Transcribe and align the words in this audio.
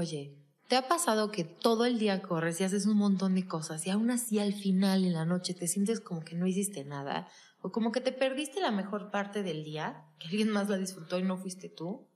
Oye, 0.00 0.34
¿te 0.68 0.76
ha 0.76 0.88
pasado 0.88 1.30
que 1.30 1.44
todo 1.44 1.84
el 1.84 1.98
día 1.98 2.22
corres 2.22 2.58
y 2.58 2.64
haces 2.64 2.86
un 2.86 2.96
montón 2.96 3.34
de 3.34 3.46
cosas 3.46 3.86
y 3.86 3.90
aún 3.90 4.10
así 4.10 4.38
al 4.38 4.54
final 4.54 5.04
en 5.04 5.12
la 5.12 5.26
noche 5.26 5.52
te 5.52 5.68
sientes 5.68 6.00
como 6.00 6.24
que 6.24 6.34
no 6.34 6.46
hiciste 6.46 6.86
nada? 6.86 7.28
O 7.60 7.70
como 7.70 7.92
que 7.92 8.00
te 8.00 8.10
perdiste 8.10 8.62
la 8.62 8.70
mejor 8.70 9.10
parte 9.10 9.42
del 9.42 9.62
día, 9.62 10.06
que 10.18 10.28
alguien 10.28 10.48
más 10.48 10.70
la 10.70 10.78
disfrutó 10.78 11.18
y 11.18 11.22
no 11.22 11.36
fuiste 11.36 11.68
tú. 11.68 12.08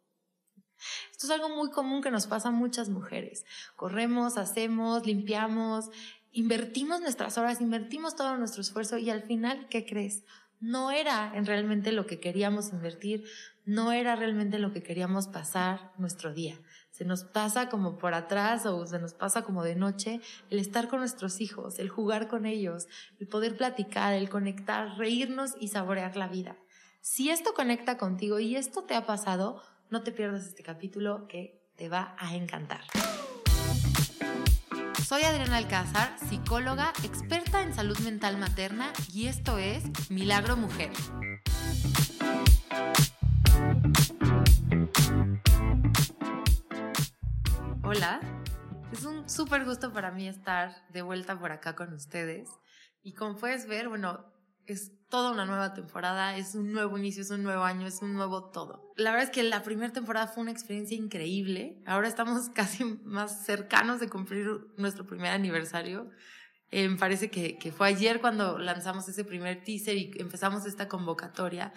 Esto 1.12 1.26
es 1.26 1.30
algo 1.30 1.50
muy 1.50 1.70
común 1.72 2.00
que 2.00 2.10
nos 2.10 2.26
pasa 2.26 2.48
a 2.48 2.52
muchas 2.52 2.88
mujeres. 2.88 3.44
Corremos, 3.76 4.38
hacemos, 4.38 5.04
limpiamos, 5.04 5.90
invertimos 6.32 7.02
nuestras 7.02 7.36
horas, 7.36 7.60
invertimos 7.60 8.16
todo 8.16 8.38
nuestro 8.38 8.62
esfuerzo 8.62 8.96
y 8.96 9.10
al 9.10 9.24
final, 9.24 9.68
¿qué 9.68 9.84
crees? 9.84 10.24
No 10.58 10.90
era 10.90 11.36
en 11.36 11.44
realmente 11.44 11.92
lo 11.92 12.06
que 12.06 12.18
queríamos 12.18 12.72
invertir, 12.72 13.26
no 13.66 13.92
era 13.92 14.16
realmente 14.16 14.58
lo 14.58 14.72
que 14.72 14.82
queríamos 14.82 15.28
pasar 15.28 15.92
nuestro 15.98 16.32
día. 16.32 16.58
Se 16.94 17.04
nos 17.04 17.24
pasa 17.24 17.68
como 17.68 17.98
por 17.98 18.14
atrás 18.14 18.66
o 18.66 18.86
se 18.86 19.00
nos 19.00 19.14
pasa 19.14 19.42
como 19.42 19.64
de 19.64 19.74
noche 19.74 20.20
el 20.48 20.60
estar 20.60 20.86
con 20.86 21.00
nuestros 21.00 21.40
hijos, 21.40 21.80
el 21.80 21.88
jugar 21.88 22.28
con 22.28 22.46
ellos, 22.46 22.86
el 23.18 23.26
poder 23.26 23.56
platicar, 23.56 24.14
el 24.14 24.28
conectar, 24.28 24.96
reírnos 24.96 25.54
y 25.58 25.66
saborear 25.66 26.16
la 26.16 26.28
vida. 26.28 26.56
Si 27.00 27.30
esto 27.30 27.52
conecta 27.52 27.98
contigo 27.98 28.38
y 28.38 28.54
esto 28.54 28.84
te 28.84 28.94
ha 28.94 29.06
pasado, 29.06 29.60
no 29.90 30.04
te 30.04 30.12
pierdas 30.12 30.46
este 30.46 30.62
capítulo 30.62 31.26
que 31.26 31.68
te 31.74 31.88
va 31.88 32.14
a 32.16 32.36
encantar. 32.36 32.82
Soy 35.04 35.22
Adriana 35.22 35.56
Alcázar, 35.56 36.16
psicóloga, 36.28 36.92
experta 37.02 37.62
en 37.62 37.74
salud 37.74 37.98
mental 38.04 38.38
materna 38.38 38.92
y 39.12 39.26
esto 39.26 39.58
es 39.58 39.82
Milagro 40.10 40.56
Mujer. 40.56 40.92
Hola, 47.96 48.20
es 48.90 49.04
un 49.04 49.28
súper 49.28 49.64
gusto 49.64 49.92
para 49.92 50.10
mí 50.10 50.26
estar 50.26 50.74
de 50.90 51.02
vuelta 51.02 51.38
por 51.38 51.52
acá 51.52 51.76
con 51.76 51.92
ustedes. 51.92 52.48
Y 53.04 53.14
como 53.14 53.36
puedes 53.36 53.68
ver, 53.68 53.88
bueno, 53.88 54.24
es 54.66 54.90
toda 55.08 55.30
una 55.30 55.44
nueva 55.44 55.74
temporada, 55.74 56.36
es 56.36 56.56
un 56.56 56.72
nuevo 56.72 56.98
inicio, 56.98 57.22
es 57.22 57.30
un 57.30 57.44
nuevo 57.44 57.62
año, 57.62 57.86
es 57.86 58.02
un 58.02 58.14
nuevo 58.14 58.50
todo. 58.50 58.92
La 58.96 59.12
verdad 59.12 59.28
es 59.28 59.30
que 59.30 59.44
la 59.44 59.62
primera 59.62 59.92
temporada 59.92 60.26
fue 60.26 60.42
una 60.42 60.50
experiencia 60.50 60.96
increíble. 60.96 61.84
Ahora 61.86 62.08
estamos 62.08 62.48
casi 62.54 62.82
más 63.04 63.44
cercanos 63.44 64.00
de 64.00 64.08
cumplir 64.08 64.48
nuestro 64.76 65.06
primer 65.06 65.30
aniversario. 65.30 66.10
Eh, 66.72 66.90
parece 66.98 67.30
que, 67.30 67.58
que 67.58 67.70
fue 67.70 67.86
ayer 67.86 68.20
cuando 68.20 68.58
lanzamos 68.58 69.08
ese 69.08 69.24
primer 69.24 69.62
teaser 69.62 69.96
y 69.96 70.10
empezamos 70.18 70.66
esta 70.66 70.88
convocatoria. 70.88 71.72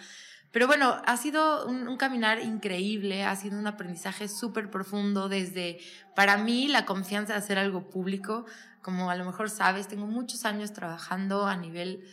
Pero 0.50 0.66
bueno, 0.66 1.00
ha 1.04 1.16
sido 1.16 1.66
un, 1.66 1.96
caminar 1.96 2.40
increíble, 2.40 3.24
ha 3.24 3.36
sido 3.36 3.58
un 3.58 3.66
aprendizaje 3.66 4.28
súper 4.28 4.70
profundo 4.70 5.28
desde, 5.28 5.78
para 6.16 6.38
mí, 6.38 6.68
la 6.68 6.86
confianza 6.86 7.34
de 7.34 7.38
hacer 7.40 7.58
algo 7.58 7.90
público. 7.90 8.46
Como 8.82 9.10
a 9.10 9.16
lo 9.16 9.24
mejor 9.24 9.50
sabes, 9.50 9.88
tengo 9.88 10.06
muchos 10.06 10.44
años 10.44 10.72
trabajando 10.72 11.46
a 11.46 11.56
nivel 11.56 12.04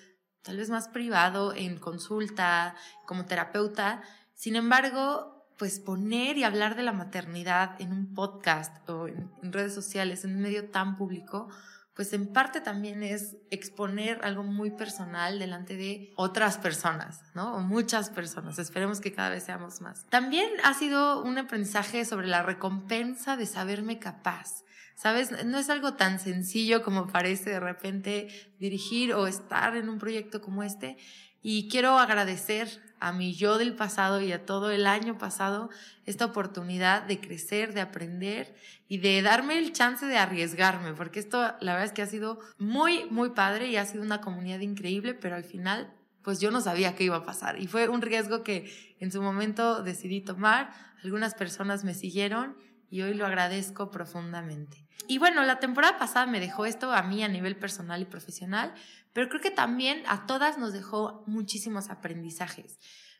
tal 0.41 0.57
vez 0.57 0.69
más 0.69 0.87
privado, 0.89 1.53
en 1.55 1.77
consulta, 1.77 2.75
como 3.05 3.25
terapeuta. 3.25 4.03
Sin 4.33 4.55
embargo, 4.55 5.35
pues 5.57 5.79
poner 5.79 6.37
y 6.37 6.43
hablar 6.43 6.75
de 6.75 6.83
la 6.83 6.91
maternidad 6.91 7.79
en 7.79 7.93
un 7.93 8.13
podcast 8.13 8.87
o 8.89 9.07
en, 9.07 9.31
redes 9.41 9.73
sociales, 9.73 10.25
en 10.25 10.35
un 10.35 10.41
medio 10.41 10.69
tan 10.69 10.97
público, 10.97 11.49
pues 11.95 12.11
en 12.11 12.27
parte 12.27 12.59
también 12.59 13.03
es 13.03 13.37
exponer 13.51 14.19
algo 14.23 14.43
muy 14.43 14.71
personal 14.71 15.39
delante 15.39 15.77
de 15.77 16.11
otras 16.17 16.57
personas, 16.57 17.21
¿no? 17.33 17.55
O 17.55 17.61
muchas 17.61 18.09
personas. 18.09 18.59
Esperemos 18.59 18.99
que 18.99 19.13
cada 19.13 19.29
vez 19.29 19.45
seamos 19.45 19.79
más. 19.79 20.05
También 20.09 20.49
ha 20.63 20.73
sido 20.73 21.23
un 21.23 21.37
aprendizaje 21.37 22.03
sobre 22.03 22.27
la 22.27 22.43
recompensa 22.43 23.37
de 23.37 23.45
saberme 23.45 23.97
capaz. 23.97 24.65
¿Sabes? 24.95 25.45
No 25.45 25.57
es 25.57 25.69
algo 25.69 25.95
tan 25.95 26.19
sencillo 26.19 26.83
como 26.83 27.07
parece 27.07 27.49
de 27.49 27.59
repente 27.59 28.27
dirigir 28.59 29.13
o 29.13 29.27
estar 29.27 29.75
en 29.75 29.89
un 29.89 29.97
proyecto 29.97 30.41
como 30.41 30.63
este. 30.63 30.97
Y 31.41 31.69
quiero 31.69 31.97
agradecer 31.99 32.94
a 33.05 33.11
mi 33.11 33.35
yo 33.35 33.59
del 33.59 33.75
pasado 33.75 34.19
y 34.19 34.31
a 34.31 34.47
todo 34.47 34.71
el 34.71 34.87
año 34.87 35.19
pasado 35.19 35.69
esta 36.07 36.25
oportunidad 36.25 37.03
de 37.03 37.19
crecer, 37.19 37.75
de 37.75 37.81
aprender 37.81 38.55
y 38.87 38.97
de 38.97 39.21
darme 39.21 39.59
el 39.59 39.73
chance 39.73 40.07
de 40.07 40.17
arriesgarme, 40.17 40.95
porque 40.95 41.19
esto 41.19 41.53
la 41.59 41.73
verdad 41.73 41.83
es 41.83 41.91
que 41.91 42.01
ha 42.01 42.07
sido 42.07 42.39
muy, 42.57 43.05
muy 43.11 43.29
padre 43.29 43.67
y 43.67 43.77
ha 43.77 43.85
sido 43.85 44.03
una 44.03 44.21
comunidad 44.21 44.61
increíble, 44.61 45.13
pero 45.13 45.35
al 45.35 45.43
final 45.43 45.93
pues 46.23 46.39
yo 46.39 46.49
no 46.49 46.61
sabía 46.61 46.95
qué 46.95 47.03
iba 47.03 47.17
a 47.17 47.23
pasar 47.23 47.61
y 47.61 47.67
fue 47.67 47.87
un 47.89 48.01
riesgo 48.01 48.43
que 48.43 48.95
en 48.99 49.11
su 49.11 49.21
momento 49.21 49.83
decidí 49.83 50.21
tomar, 50.21 50.73
algunas 51.03 51.35
personas 51.35 51.83
me 51.83 51.93
siguieron 51.93 52.57
y 52.89 53.03
hoy 53.03 53.13
lo 53.13 53.27
agradezco 53.27 53.91
profundamente. 53.91 54.87
Y 55.07 55.19
bueno, 55.19 55.43
la 55.43 55.59
temporada 55.59 55.99
pasada 55.99 56.25
me 56.25 56.39
dejó 56.39 56.65
esto 56.65 56.91
a 56.91 57.03
mí 57.03 57.23
a 57.23 57.27
nivel 57.27 57.55
personal 57.55 58.01
y 58.01 58.05
profesional, 58.05 58.73
pero 59.15 59.29
creo 59.29 59.39
que 59.39 59.49
también 59.49 60.03
a 60.07 60.25
todas 60.25 60.57
nos 60.57 60.73
dejó 60.73 61.23
muchísimos 61.25 61.89
aprendizajes, 61.89 62.79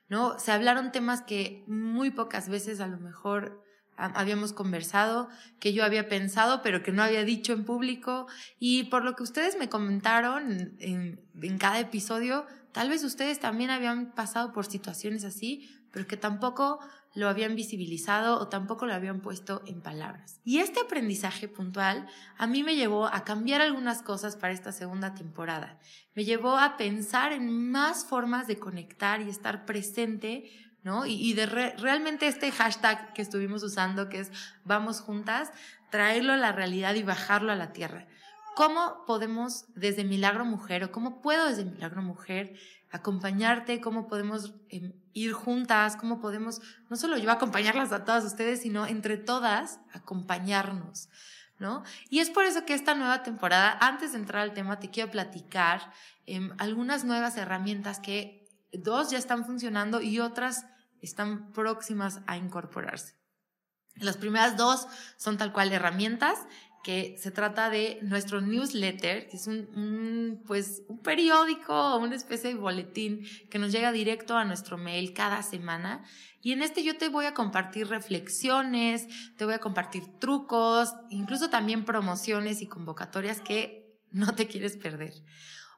¿no? 0.09 0.37
Se 0.39 0.51
hablaron 0.51 0.91
temas 0.91 1.21
que 1.21 1.63
muy 1.67 2.11
pocas 2.11 2.49
veces 2.49 2.81
a 2.81 2.87
lo 2.87 2.97
mejor 2.97 3.63
habíamos 3.95 4.51
conversado, 4.51 5.29
que 5.57 5.71
yo 5.71 5.85
había 5.85 6.09
pensado, 6.09 6.61
pero 6.61 6.83
que 6.83 6.91
no 6.91 7.01
había 7.01 7.23
dicho 7.23 7.53
en 7.53 7.63
público. 7.63 8.27
Y 8.59 8.83
por 8.83 9.05
lo 9.05 9.15
que 9.15 9.23
ustedes 9.23 9.57
me 9.57 9.69
comentaron 9.69 10.75
en, 10.79 11.21
en, 11.41 11.57
cada 11.57 11.79
episodio, 11.79 12.45
tal 12.73 12.89
vez 12.89 13.05
ustedes 13.05 13.39
también 13.39 13.69
habían 13.69 14.11
pasado 14.11 14.51
por 14.51 14.65
situaciones 14.65 15.23
así, 15.23 15.69
pero 15.93 16.07
que 16.07 16.17
tampoco 16.17 16.81
lo 17.15 17.29
habían 17.29 17.55
visibilizado 17.55 18.39
o 18.39 18.49
tampoco 18.49 18.85
lo 18.85 18.93
habían 18.93 19.21
puesto 19.21 19.63
en 19.65 19.81
palabras. 19.81 20.39
Y 20.43 20.59
este 20.59 20.81
aprendizaje 20.81 21.47
puntual 21.47 22.07
a 22.37 22.45
mí 22.45 22.61
me 22.61 22.75
llevó 22.75 23.07
a 23.07 23.23
cambiar 23.23 23.61
algunas 23.61 24.01
cosas 24.01 24.35
para 24.35 24.53
esta 24.53 24.71
segunda 24.71 25.15
temporada. 25.15 25.79
Me 26.13 26.25
llevó 26.25 26.57
a 26.57 26.77
pensar 26.77 27.31
en 27.31 27.71
más 27.71 28.05
formas 28.05 28.47
de 28.47 28.59
conectar 28.59 29.21
y 29.21 29.29
estar 29.29 29.65
presente, 29.65 30.51
¿no? 30.83 31.05
Y, 31.05 31.33
de 31.33 31.45
realmente 31.45 32.27
este 32.27 32.51
hashtag 32.51 33.13
que 33.13 33.21
estuvimos 33.21 33.63
usando, 33.63 34.09
que 34.09 34.19
es 34.19 34.31
vamos 34.63 34.99
juntas, 34.99 35.51
traerlo 35.89 36.33
a 36.33 36.37
la 36.37 36.51
realidad 36.51 36.95
y 36.95 37.03
bajarlo 37.03 37.51
a 37.51 37.55
la 37.55 37.71
tierra. 37.71 38.07
¿Cómo 38.55 39.03
podemos 39.05 39.65
desde 39.75 40.05
Milagro 40.05 40.45
Mujer 40.45 40.85
o 40.85 40.91
cómo 40.91 41.21
puedo 41.21 41.47
desde 41.47 41.65
Milagro 41.65 42.01
Mujer 42.01 42.57
acompañarte, 42.89 43.81
cómo 43.81 44.07
podemos 44.07 44.53
em, 44.69 44.93
ir 45.11 45.33
juntas, 45.33 45.97
cómo 45.97 46.21
podemos, 46.21 46.61
no 46.89 46.95
solo 46.95 47.17
yo 47.17 47.29
acompañarlas 47.31 47.91
a 47.91 48.05
todas 48.05 48.23
ustedes, 48.23 48.61
sino 48.61 48.85
entre 48.87 49.17
todas 49.17 49.81
acompañarnos, 49.91 51.09
¿no? 51.59 51.83
Y 52.09 52.19
es 52.19 52.29
por 52.29 52.45
eso 52.45 52.65
que 52.65 52.73
esta 52.73 52.95
nueva 52.95 53.23
temporada, 53.23 53.77
antes 53.81 54.13
de 54.13 54.19
entrar 54.19 54.43
al 54.43 54.53
tema, 54.53 54.79
te 54.79 54.89
quiero 54.89 55.11
platicar 55.11 55.91
eh, 56.25 56.49
algunas 56.57 57.03
nuevas 57.03 57.35
herramientas 57.35 57.99
que 57.99 58.47
dos 58.71 59.09
ya 59.09 59.17
están 59.17 59.43
funcionando 59.45 60.01
y 60.01 60.21
otras 60.21 60.65
están 61.01 61.51
próximas 61.51 62.21
a 62.25 62.37
incorporarse. 62.37 63.15
Las 63.95 64.17
primeras 64.17 64.57
dos 64.57 64.87
son 65.15 65.37
tal 65.37 65.53
cual 65.53 65.71
herramientas 65.71 66.39
que 66.85 67.17
se 67.17 67.31
trata 67.31 67.71
de 67.71 67.97
nuestro 68.03 68.41
newsletter, 68.41 69.27
que 69.27 69.37
es 69.37 69.47
un, 69.47 70.43
pues, 70.45 70.83
un 70.87 70.99
periódico 70.99 71.73
o 71.73 71.97
una 71.97 72.15
especie 72.15 72.51
de 72.51 72.59
boletín 72.59 73.25
que 73.49 73.57
nos 73.57 73.71
llega 73.71 73.91
directo 73.91 74.37
a 74.37 74.45
nuestro 74.45 74.77
mail 74.77 75.11
cada 75.11 75.41
semana. 75.41 76.03
Y 76.43 76.51
en 76.51 76.61
este 76.61 76.83
yo 76.83 76.95
te 76.95 77.09
voy 77.09 77.25
a 77.25 77.33
compartir 77.33 77.87
reflexiones, 77.87 79.07
te 79.35 79.45
voy 79.45 79.55
a 79.55 79.59
compartir 79.59 80.19
trucos, 80.19 80.93
incluso 81.09 81.49
también 81.49 81.85
promociones 81.85 82.61
y 82.61 82.67
convocatorias 82.67 83.41
que 83.41 83.97
no 84.11 84.35
te 84.35 84.45
quieres 84.45 84.77
perder. 84.77 85.15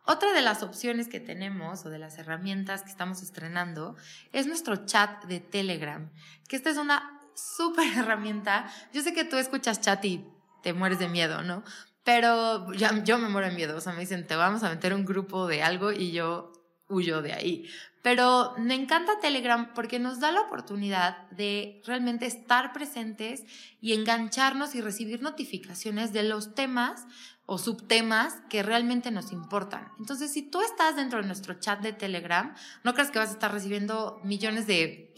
Otra 0.03 0.34
de 0.34 0.41
las 0.41 0.62
opciones 0.62 1.07
que 1.07 1.22
tenemos 1.22 1.85
o 1.85 1.89
de 1.89 2.00
las 2.00 2.18
herramientas 2.18 2.84
que 2.84 2.89
estamos 2.89 3.22
estrenando 3.22 3.95
es 4.34 4.45
nuestro 4.45 4.85
chat 4.85 5.24
de 5.24 5.39
Telegram, 5.39 6.12
que 6.50 6.57
esta 6.57 6.69
es 6.69 6.75
una 6.75 7.18
súper 7.34 7.88
herramienta. 7.97 8.69
Yo 8.91 9.01
sé 9.03 9.13
que 9.13 9.24
tú 9.24 9.38
escuchas 9.38 9.79
chat 9.79 10.03
y 10.03 10.25
te 10.62 10.73
mueres 10.73 11.00
de 11.00 11.07
miedo, 11.07 11.44
¿no? 11.44 11.63
Pero 12.04 12.71
yo 12.74 13.18
me 13.18 13.27
muero 13.27 13.50
de 13.50 13.56
miedo, 13.56 13.75
o 13.75 13.81
sea, 13.81 13.94
me 13.94 14.00
dicen, 14.00 14.25
te 14.25 14.36
vamos 14.36 14.63
a 14.63 14.69
meter 14.69 14.94
un 14.94 15.04
grupo 15.04 15.45
de 15.45 15.62
algo 15.62 15.92
y 15.92 16.12
yo 16.12 16.54
huyo 16.88 17.21
de 17.21 17.33
ahí. 17.33 17.69
Pero 18.01 18.54
me 18.57 18.75
encanta 18.75 19.19
Telegram 19.19 19.74
porque 19.74 20.00
nos 20.00 20.21
da 20.21 20.31
la 20.31 20.39
oportunidad 20.39 21.30
de 21.31 21.81
realmente 21.86 22.25
estar 22.25 22.71
presentes 22.71 23.44
y 23.81 23.92
engancharnos 23.94 24.75
y 24.75 24.81
recibir 24.81 25.21
notificaciones 25.21 26.13
de 26.13 26.24
los 26.24 26.56
temas 26.56 27.06
o 27.45 27.57
subtemas 27.57 28.36
que 28.50 28.63
realmente 28.63 29.12
nos 29.12 29.33
importan. 29.33 29.92
Entonces, 30.00 30.31
si 30.31 30.44
tú 30.44 30.62
estás 30.62 30.95
dentro 30.95 31.19
de 31.19 31.27
nuestro 31.27 31.56
chat 31.56 31.81
de 31.81 31.92
Telegram, 31.92 32.56
no 32.86 32.94
creas 32.94 33.12
que 33.12 33.19
vas 33.19 33.30
a 33.30 33.33
estar 33.33 33.51
recibiendo 33.51 34.21
millones 34.24 34.68
de 34.68 35.13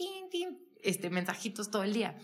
este, 0.82 1.10
mensajitos 1.10 1.70
todo 1.70 1.84
el 1.84 1.92
día 1.92 2.16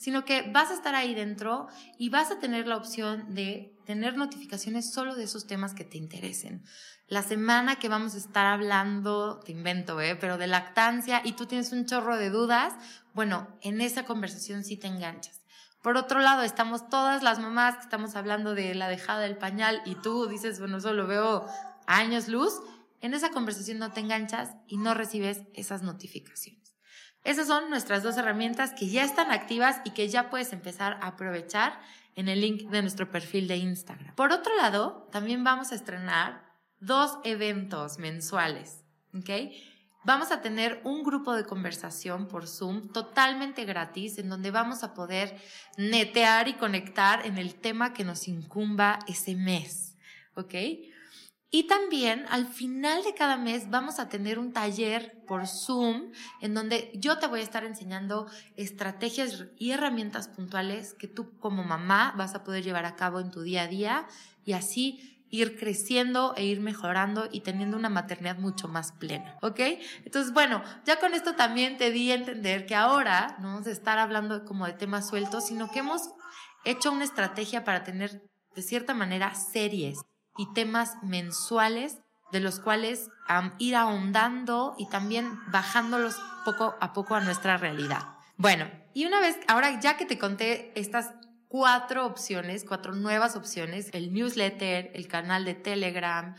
sino 0.00 0.24
que 0.24 0.50
vas 0.50 0.70
a 0.70 0.74
estar 0.74 0.94
ahí 0.94 1.14
dentro 1.14 1.68
y 1.98 2.08
vas 2.08 2.30
a 2.30 2.38
tener 2.38 2.66
la 2.66 2.78
opción 2.78 3.34
de 3.34 3.76
tener 3.84 4.16
notificaciones 4.16 4.90
solo 4.90 5.14
de 5.14 5.24
esos 5.24 5.46
temas 5.46 5.74
que 5.74 5.84
te 5.84 5.98
interesen. 5.98 6.64
La 7.06 7.22
semana 7.22 7.76
que 7.76 7.90
vamos 7.90 8.14
a 8.14 8.16
estar 8.16 8.46
hablando, 8.46 9.40
te 9.40 9.52
invento, 9.52 10.00
¿eh? 10.00 10.16
pero 10.16 10.38
de 10.38 10.46
lactancia 10.46 11.20
y 11.22 11.32
tú 11.32 11.44
tienes 11.44 11.70
un 11.72 11.84
chorro 11.84 12.16
de 12.16 12.30
dudas, 12.30 12.72
bueno, 13.12 13.46
en 13.60 13.82
esa 13.82 14.06
conversación 14.06 14.64
sí 14.64 14.78
te 14.78 14.86
enganchas. 14.86 15.42
Por 15.82 15.98
otro 15.98 16.20
lado, 16.20 16.44
estamos 16.44 16.88
todas 16.88 17.22
las 17.22 17.38
mamás 17.38 17.76
que 17.76 17.82
estamos 17.82 18.16
hablando 18.16 18.54
de 18.54 18.74
la 18.74 18.88
dejada 18.88 19.20
del 19.20 19.36
pañal 19.36 19.82
y 19.84 19.96
tú 19.96 20.28
dices, 20.28 20.60
bueno, 20.60 20.78
eso 20.78 20.94
lo 20.94 21.06
veo 21.06 21.46
años 21.86 22.26
luz. 22.28 22.54
En 23.02 23.12
esa 23.12 23.32
conversación 23.32 23.78
no 23.78 23.92
te 23.92 24.00
enganchas 24.00 24.56
y 24.66 24.78
no 24.78 24.94
recibes 24.94 25.42
esas 25.52 25.82
notificaciones. 25.82 26.59
Esas 27.24 27.48
son 27.48 27.68
nuestras 27.68 28.02
dos 28.02 28.16
herramientas 28.16 28.72
que 28.72 28.88
ya 28.88 29.04
están 29.04 29.30
activas 29.30 29.80
y 29.84 29.90
que 29.90 30.08
ya 30.08 30.30
puedes 30.30 30.52
empezar 30.52 30.98
a 31.02 31.08
aprovechar 31.08 31.80
en 32.14 32.28
el 32.28 32.40
link 32.40 32.70
de 32.70 32.82
nuestro 32.82 33.10
perfil 33.10 33.46
de 33.46 33.56
Instagram. 33.56 34.14
Por 34.14 34.32
otro 34.32 34.56
lado, 34.56 35.08
también 35.12 35.44
vamos 35.44 35.72
a 35.72 35.74
estrenar 35.74 36.44
dos 36.80 37.18
eventos 37.24 37.98
mensuales, 37.98 38.84
¿ok? 39.14 39.52
Vamos 40.02 40.32
a 40.32 40.40
tener 40.40 40.80
un 40.84 41.02
grupo 41.02 41.34
de 41.34 41.44
conversación 41.44 42.26
por 42.26 42.48
Zoom 42.48 42.90
totalmente 42.90 43.66
gratis 43.66 44.16
en 44.16 44.30
donde 44.30 44.50
vamos 44.50 44.82
a 44.82 44.94
poder 44.94 45.36
netear 45.76 46.48
y 46.48 46.54
conectar 46.54 47.26
en 47.26 47.36
el 47.36 47.54
tema 47.54 47.92
que 47.92 48.04
nos 48.04 48.26
incumba 48.26 48.98
ese 49.06 49.36
mes, 49.36 49.98
¿ok? 50.36 50.54
Y 51.52 51.64
también 51.64 52.26
al 52.30 52.46
final 52.46 53.02
de 53.02 53.14
cada 53.14 53.36
mes 53.36 53.70
vamos 53.70 53.98
a 53.98 54.08
tener 54.08 54.38
un 54.38 54.52
taller 54.52 55.20
por 55.26 55.48
Zoom 55.48 56.12
en 56.40 56.54
donde 56.54 56.92
yo 56.94 57.18
te 57.18 57.26
voy 57.26 57.40
a 57.40 57.42
estar 57.42 57.64
enseñando 57.64 58.28
estrategias 58.56 59.46
y 59.56 59.72
herramientas 59.72 60.28
puntuales 60.28 60.94
que 60.94 61.08
tú 61.08 61.36
como 61.38 61.64
mamá 61.64 62.14
vas 62.16 62.36
a 62.36 62.44
poder 62.44 62.62
llevar 62.62 62.84
a 62.84 62.94
cabo 62.94 63.18
en 63.18 63.32
tu 63.32 63.42
día 63.42 63.62
a 63.62 63.66
día 63.66 64.06
y 64.44 64.52
así 64.52 65.20
ir 65.28 65.58
creciendo 65.58 66.34
e 66.36 66.44
ir 66.44 66.60
mejorando 66.60 67.28
y 67.30 67.40
teniendo 67.40 67.76
una 67.76 67.88
maternidad 67.88 68.38
mucho 68.38 68.68
más 68.68 68.92
plena, 68.92 69.36
¿ok? 69.42 69.60
Entonces, 70.04 70.32
bueno, 70.32 70.62
ya 70.84 70.98
con 70.98 71.14
esto 71.14 71.34
también 71.34 71.76
te 71.76 71.90
di 71.90 72.10
a 72.10 72.16
entender 72.16 72.66
que 72.66 72.74
ahora 72.74 73.36
no 73.40 73.48
vamos 73.48 73.66
a 73.66 73.70
estar 73.70 73.98
hablando 73.98 74.44
como 74.44 74.66
de 74.66 74.72
temas 74.72 75.08
sueltos, 75.08 75.46
sino 75.46 75.70
que 75.70 75.80
hemos 75.80 76.10
hecho 76.64 76.90
una 76.90 77.04
estrategia 77.04 77.64
para 77.64 77.84
tener 77.84 78.22
de 78.54 78.62
cierta 78.62 78.92
manera 78.92 79.34
series 79.34 79.98
y 80.40 80.50
temas 80.54 80.96
mensuales 81.02 81.98
de 82.32 82.40
los 82.40 82.60
cuales 82.60 83.10
ir 83.58 83.76
ahondando 83.76 84.74
y 84.78 84.88
también 84.88 85.38
bajándolos 85.52 86.16
poco 86.46 86.74
a 86.80 86.94
poco 86.94 87.14
a 87.14 87.20
nuestra 87.20 87.58
realidad. 87.58 88.14
Bueno, 88.38 88.70
y 88.94 89.04
una 89.04 89.20
vez, 89.20 89.36
ahora 89.48 89.78
ya 89.80 89.98
que 89.98 90.06
te 90.06 90.18
conté 90.18 90.72
estas 90.80 91.12
cuatro 91.46 92.06
opciones, 92.06 92.64
cuatro 92.66 92.94
nuevas 92.94 93.36
opciones, 93.36 93.90
el 93.92 94.14
newsletter, 94.14 94.90
el 94.94 95.08
canal 95.08 95.44
de 95.44 95.54
Telegram, 95.54 96.34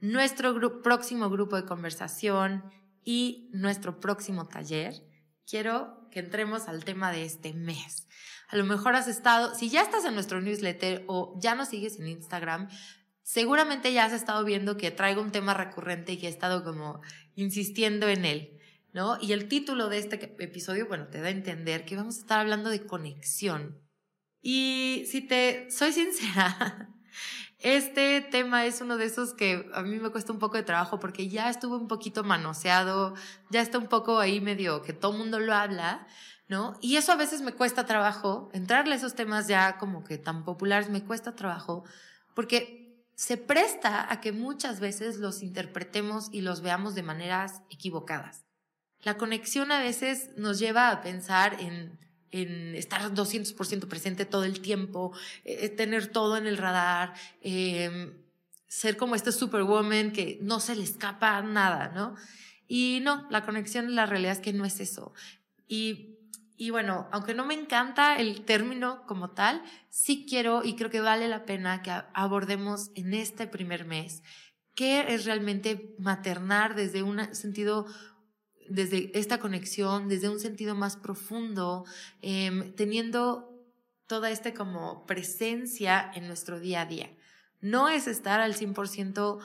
nuestro 0.00 0.82
próximo 0.82 1.30
grupo 1.30 1.56
de 1.56 1.64
conversación 1.64 2.70
y 3.04 3.48
nuestro 3.54 4.00
próximo 4.00 4.48
taller. 4.48 4.92
Quiero 5.48 6.08
que 6.10 6.20
entremos 6.20 6.68
al 6.68 6.84
tema 6.84 7.10
de 7.10 7.24
este 7.24 7.54
mes. 7.54 8.06
A 8.48 8.56
lo 8.56 8.64
mejor 8.64 8.96
has 8.96 9.08
estado, 9.08 9.54
si 9.54 9.70
ya 9.70 9.80
estás 9.80 10.04
en 10.04 10.14
nuestro 10.14 10.42
newsletter 10.42 11.04
o 11.06 11.38
ya 11.40 11.54
nos 11.54 11.68
sigues 11.68 11.98
en 11.98 12.08
Instagram, 12.08 12.68
seguramente 13.26 13.92
ya 13.92 14.04
has 14.04 14.12
estado 14.12 14.44
viendo 14.44 14.76
que 14.76 14.92
traigo 14.92 15.20
un 15.20 15.32
tema 15.32 15.52
recurrente 15.52 16.12
y 16.12 16.24
he 16.24 16.28
estado 16.28 16.62
como 16.62 17.00
insistiendo 17.34 18.06
en 18.06 18.24
él, 18.24 18.60
¿no? 18.92 19.18
Y 19.20 19.32
el 19.32 19.48
título 19.48 19.88
de 19.88 19.98
este 19.98 20.36
episodio, 20.38 20.86
bueno, 20.86 21.08
te 21.08 21.20
da 21.20 21.26
a 21.26 21.30
entender 21.30 21.84
que 21.84 21.96
vamos 21.96 22.18
a 22.18 22.20
estar 22.20 22.38
hablando 22.38 22.70
de 22.70 22.86
conexión, 22.86 23.82
y 24.42 25.06
si 25.10 25.22
te 25.22 25.68
soy 25.72 25.92
sincera, 25.92 26.88
este 27.58 28.20
tema 28.20 28.64
es 28.64 28.80
uno 28.80 28.96
de 28.96 29.06
esos 29.06 29.34
que 29.34 29.68
a 29.74 29.82
mí 29.82 29.98
me 29.98 30.10
cuesta 30.10 30.32
un 30.32 30.38
poco 30.38 30.56
de 30.56 30.62
trabajo 30.62 31.00
porque 31.00 31.28
ya 31.28 31.50
estuvo 31.50 31.76
un 31.76 31.88
poquito 31.88 32.22
manoseado, 32.22 33.14
ya 33.50 33.60
está 33.60 33.78
un 33.78 33.88
poco 33.88 34.20
ahí 34.20 34.40
medio 34.40 34.82
que 34.82 34.92
todo 34.92 35.10
el 35.10 35.18
mundo 35.18 35.40
lo 35.40 35.52
habla, 35.52 36.06
¿no? 36.46 36.78
Y 36.80 36.94
eso 36.94 37.10
a 37.10 37.16
veces 37.16 37.42
me 37.42 37.54
cuesta 37.54 37.86
trabajo, 37.86 38.50
entrarle 38.52 38.94
a 38.94 38.98
esos 38.98 39.16
temas 39.16 39.48
ya 39.48 39.78
como 39.78 40.04
que 40.04 40.16
tan 40.16 40.44
populares 40.44 40.90
me 40.90 41.02
cuesta 41.02 41.34
trabajo 41.34 41.82
porque 42.32 42.85
se 43.16 43.36
presta 43.36 44.10
a 44.12 44.20
que 44.20 44.30
muchas 44.30 44.78
veces 44.78 45.16
los 45.16 45.42
interpretemos 45.42 46.28
y 46.30 46.42
los 46.42 46.60
veamos 46.60 46.94
de 46.94 47.02
maneras 47.02 47.62
equivocadas. 47.70 48.44
La 49.00 49.16
conexión 49.16 49.72
a 49.72 49.80
veces 49.80 50.30
nos 50.36 50.60
lleva 50.60 50.90
a 50.90 51.00
pensar 51.00 51.60
en 51.60 51.98
en 52.30 52.74
estar 52.74 53.12
200% 53.12 53.88
presente 53.88 54.24
todo 54.24 54.44
el 54.44 54.60
tiempo, 54.60 55.12
eh, 55.44 55.68
tener 55.68 56.08
todo 56.08 56.36
en 56.36 56.46
el 56.46 56.56
radar, 56.56 57.14
em, 57.40 58.14
ser 58.68 58.96
como 58.96 59.14
este 59.14 59.32
superwoman 59.32 60.12
que 60.12 60.38
no 60.42 60.60
se 60.60 60.76
le 60.76 60.84
escapa 60.84 61.40
nada, 61.42 61.92
¿no? 61.94 62.14
Y 62.68 63.00
no, 63.02 63.26
la 63.30 63.44
conexión, 63.44 63.94
la 63.94 64.06
realidad 64.06 64.32
es 64.32 64.40
que 64.40 64.52
no 64.52 64.64
es 64.64 64.80
eso. 64.80 65.12
Y, 65.68 66.15
y 66.56 66.70
bueno, 66.70 67.08
aunque 67.12 67.34
no 67.34 67.44
me 67.44 67.54
encanta 67.54 68.16
el 68.16 68.44
término 68.44 69.04
como 69.06 69.30
tal, 69.30 69.62
sí 69.90 70.26
quiero 70.28 70.64
y 70.64 70.76
creo 70.76 70.90
que 70.90 71.00
vale 71.00 71.28
la 71.28 71.44
pena 71.44 71.82
que 71.82 71.92
abordemos 72.14 72.90
en 72.94 73.14
este 73.14 73.46
primer 73.46 73.84
mes 73.84 74.22
qué 74.74 75.14
es 75.14 75.24
realmente 75.24 75.94
maternar 75.98 76.74
desde 76.74 77.02
un 77.02 77.34
sentido 77.34 77.86
desde 78.68 79.16
esta 79.18 79.38
conexión, 79.38 80.08
desde 80.08 80.28
un 80.28 80.40
sentido 80.40 80.74
más 80.74 80.96
profundo, 80.96 81.84
em, 82.20 82.74
teniendo 82.74 83.56
toda 84.06 84.30
esta 84.30 84.54
como 84.54 85.06
presencia 85.06 86.10
en 86.14 86.26
nuestro 86.26 86.60
día 86.60 86.82
a 86.82 86.86
día. 86.86 87.10
No 87.60 87.88
es 87.88 88.06
estar 88.06 88.40
al 88.40 88.54
100% 88.54 89.38
eh, 89.38 89.42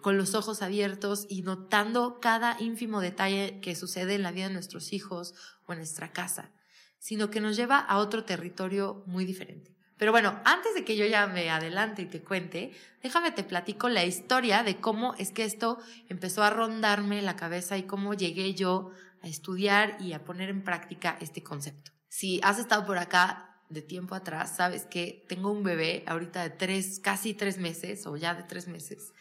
con 0.00 0.16
los 0.16 0.34
ojos 0.34 0.62
abiertos 0.62 1.26
y 1.28 1.42
notando 1.42 2.20
cada 2.20 2.56
ínfimo 2.60 3.00
detalle 3.00 3.60
que 3.60 3.74
sucede 3.74 4.14
en 4.14 4.22
la 4.22 4.32
vida 4.32 4.48
de 4.48 4.54
nuestros 4.54 4.92
hijos 4.92 5.34
o 5.66 5.72
en 5.72 5.78
nuestra 5.78 6.12
casa, 6.12 6.50
sino 6.98 7.30
que 7.30 7.40
nos 7.40 7.56
lleva 7.56 7.78
a 7.78 7.98
otro 7.98 8.24
territorio 8.24 9.02
muy 9.06 9.24
diferente. 9.24 9.72
Pero 10.02 10.10
bueno, 10.10 10.40
antes 10.44 10.74
de 10.74 10.84
que 10.84 10.96
yo 10.96 11.06
ya 11.06 11.28
me 11.28 11.48
adelante 11.48 12.02
y 12.02 12.06
te 12.06 12.22
cuente, 12.22 12.72
déjame 13.02 13.30
te 13.30 13.44
platico 13.44 13.88
la 13.88 14.04
historia 14.04 14.64
de 14.64 14.80
cómo 14.80 15.14
es 15.14 15.30
que 15.30 15.44
esto 15.44 15.78
empezó 16.08 16.42
a 16.42 16.50
rondarme 16.50 17.22
la 17.22 17.36
cabeza 17.36 17.78
y 17.78 17.84
cómo 17.84 18.14
llegué 18.14 18.54
yo 18.54 18.90
a 19.22 19.28
estudiar 19.28 19.96
y 20.00 20.12
a 20.12 20.24
poner 20.24 20.48
en 20.48 20.64
práctica 20.64 21.16
este 21.20 21.44
concepto. 21.44 21.92
Si 22.08 22.40
has 22.42 22.58
estado 22.58 22.84
por 22.84 22.98
acá 22.98 23.60
de 23.68 23.80
tiempo 23.80 24.14
atrás, 24.14 24.56
sabes 24.56 24.86
que 24.86 25.24
tengo 25.28 25.52
un 25.52 25.62
bebé 25.62 26.02
ahorita 26.06 26.42
de 26.42 26.50
tres, 26.50 26.98
casi 26.98 27.32
tres 27.32 27.58
meses 27.58 28.06
o 28.06 28.16
ya 28.16 28.34
de 28.34 28.42
tres 28.42 28.68
meses. 28.68 29.12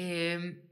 Em, 0.00 0.62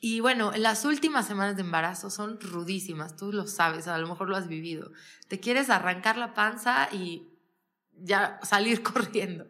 y 0.00 0.20
bueno, 0.20 0.50
las 0.56 0.86
últimas 0.86 1.26
semanas 1.26 1.56
de 1.56 1.60
embarazo 1.60 2.08
son 2.08 2.40
rudísimas, 2.40 3.16
tú 3.16 3.30
lo 3.30 3.46
sabes, 3.46 3.86
a 3.86 3.98
lo 3.98 4.08
mejor 4.08 4.30
lo 4.30 4.36
has 4.36 4.48
vivido. 4.48 4.92
Te 5.28 5.40
quieres 5.40 5.68
arrancar 5.68 6.16
la 6.16 6.32
panza 6.32 6.88
y 6.90 7.28
ya 7.92 8.40
salir 8.42 8.82
corriendo, 8.82 9.46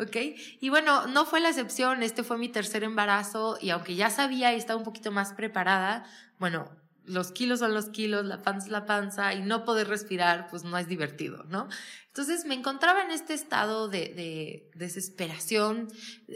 ¿ok? 0.00 0.16
Y 0.60 0.70
bueno, 0.70 1.06
no 1.06 1.24
fue 1.24 1.38
la 1.38 1.50
excepción, 1.50 2.02
este 2.02 2.24
fue 2.24 2.36
mi 2.36 2.48
tercer 2.48 2.82
embarazo 2.82 3.58
y 3.60 3.70
aunque 3.70 3.94
ya 3.94 4.10
sabía 4.10 4.52
y 4.52 4.56
estaba 4.56 4.76
un 4.76 4.84
poquito 4.84 5.12
más 5.12 5.32
preparada, 5.34 6.04
bueno, 6.40 6.68
los 7.06 7.32
kilos 7.32 7.58
son 7.58 7.74
los 7.74 7.88
kilos, 7.90 8.24
la 8.24 8.42
panza 8.42 8.66
es 8.66 8.72
la 8.72 8.86
panza 8.86 9.34
y 9.34 9.42
no 9.42 9.64
poder 9.64 9.88
respirar, 9.88 10.48
pues 10.48 10.64
no 10.64 10.76
es 10.78 10.88
divertido, 10.88 11.44
¿no? 11.44 11.68
Entonces 12.06 12.44
me 12.44 12.54
encontraba 12.54 13.02
en 13.02 13.10
este 13.10 13.34
estado 13.34 13.88
de, 13.88 14.70
desesperación. 14.74 15.88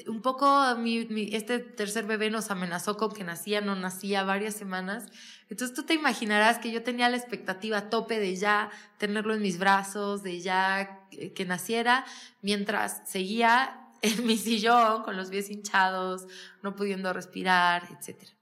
Un 0.07 0.23
poco 0.23 0.77
mi, 0.77 1.07
este 1.33 1.61
tercer 1.61 2.05
bebé 2.05 2.31
nos 2.31 2.51
amenazó 2.51 2.97
con 2.97 3.13
que 3.13 3.25
nacía, 3.25 3.61
no 3.61 3.77
nacía 3.77 4.25
varias 4.25 4.55
semanas. 4.55 5.07
Entonces 5.49 5.77
tú 5.77 5.85
te 5.85 5.95
imaginarás 5.95 6.59
que 6.59 6.73
yo 6.73 6.83
tenía 6.83 7.09
la 7.09 7.17
expectativa 7.17 7.79
a 7.79 7.91
tope 7.91 8.19
de 8.19 8.35
ya 8.37 8.71
tenerlo 8.99 9.35
en 9.35 9.43
mis 9.43 9.59
brazos, 9.59 10.23
de 10.23 10.41
ya 10.41 11.07
que 11.11 11.45
naciera, 11.47 12.05
mientras 12.43 13.03
seguía 13.09 13.89
en 14.03 14.27
mi 14.27 14.37
sillón 14.37 15.03
con 15.03 15.17
los 15.17 15.31
pies 15.31 15.49
hinchados, 15.49 16.27
no 16.63 16.75
pudiendo 16.75 17.13
respirar, 17.13 17.89
etc. 17.93 18.38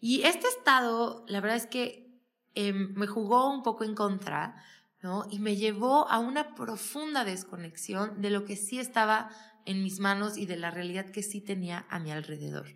Y 0.00 0.22
este 0.22 0.46
estado, 0.48 1.24
la 1.28 1.40
verdad 1.40 1.56
es 1.56 1.66
que 1.66 2.20
em, 2.54 2.94
me 2.94 3.06
jugó 3.06 3.50
un 3.50 3.62
poco 3.62 3.84
en 3.84 3.94
contra, 3.94 4.62
¿no? 5.02 5.26
Y 5.30 5.38
me 5.38 5.56
llevó 5.56 6.08
a 6.08 6.18
una 6.18 6.54
profunda 6.54 7.24
desconexión 7.24 8.20
de 8.20 8.30
lo 8.30 8.44
que 8.44 8.56
sí 8.56 8.78
estaba 8.78 9.30
en 9.64 9.82
mis 9.82 10.00
manos 10.00 10.36
y 10.36 10.46
de 10.46 10.56
la 10.56 10.70
realidad 10.70 11.10
que 11.10 11.22
sí 11.22 11.40
tenía 11.40 11.86
a 11.90 11.98
mi 11.98 12.10
alrededor. 12.10 12.66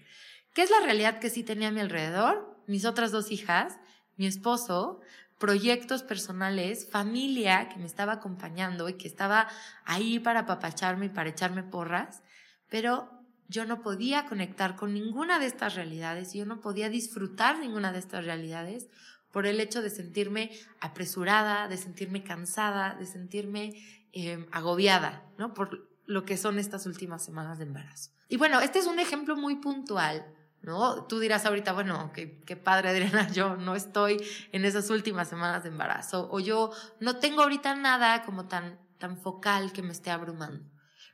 ¿Qué 0.55 0.63
es 0.63 0.71
la 0.71 0.81
realidad 0.81 1.21
que 1.21 1.31
sí 1.31 1.45
tenía 1.45 1.69
a 1.69 1.73
mi 1.73 1.81
alrededor? 1.81 2.63
Mis 2.67 2.85
otras 2.85 3.13
dos 3.13 3.31
hijas, 3.31 3.79
mi 4.17 4.27
esposo, 4.27 5.01
proyectos 5.39 6.03
personales, 6.03 6.89
familia 6.91 7.69
que 7.69 7.79
me 7.79 7.87
estaba 7.87 8.15
acompañando 8.15 8.89
y 8.89 8.95
que 8.95 9.09
estaba 9.09 9.49
ahí 9.85 10.19
para 10.19 10.41
apapacharme 10.41 11.07
y 11.07 11.09
para 11.09 11.31
echarme 11.31 11.63
porras, 11.63 12.23
pero 12.69 13.20
yo 13.51 13.65
no 13.65 13.83
podía 13.83 14.27
conectar 14.27 14.77
con 14.77 14.95
ninguna 14.95 15.39
de 15.39 15.47
estas 15.47 15.75
realidades, 15.75 16.33
yo 16.33 16.47
no 16.47 16.61
podía 16.61 16.89
disfrutar 16.89 17.59
ninguna 17.59 17.93
de 17.93 17.99
estas 17.99 18.25
realidades 18.25 18.89
por 19.33 19.47
el 19.47 19.61
hecho 19.61 19.83
de 19.83 19.91
sentirme 19.91 20.51
apresurada, 20.81 21.69
de 21.69 21.77
sentirme 21.77 22.23
cansada, 22.23 22.95
de 22.95 23.07
sentirme 23.07 23.75
em, 24.13 24.47
agobiada, 24.53 25.25
¿no? 25.39 25.55
Por 25.55 25.89
lo 26.07 26.25
que 26.25 26.37
son 26.37 26.59
estas 26.59 26.87
últimas 26.87 27.25
semanas 27.25 27.59
de 27.59 27.65
embarazo. 27.65 28.11
Y 28.29 28.37
bueno, 28.37 28.61
este 28.61 28.79
es 28.79 28.87
un 28.87 28.99
ejemplo 28.99 29.37
muy 29.37 29.57
puntual, 29.57 30.25
¿no? 30.63 31.05
Tú 31.05 31.19
dirás 31.19 31.45
ahorita, 31.47 31.73
bueno, 31.73 32.11
qué, 32.15 32.41
qué 32.47 32.57
padre 32.57 32.89
Adriana, 32.89 33.31
yo 33.33 33.57
no 33.57 33.75
estoy 33.77 34.17
en 34.53 34.65
esas 34.65 34.91
últimas 34.91 35.29
semanas 35.29 35.63
de 35.65 35.69
embarazo, 35.69 36.29
o 36.31 36.41
yo 36.41 36.71
no 37.01 37.17
tengo 37.17 37.43
ahorita 37.43 37.75
nada 37.75 38.23
como 38.25 38.47
tan 38.47 38.79
tan 39.01 39.17
focal 39.17 39.73
que 39.73 39.83
me 39.83 39.91
esté 39.91 40.13
abrumando. 40.13 40.65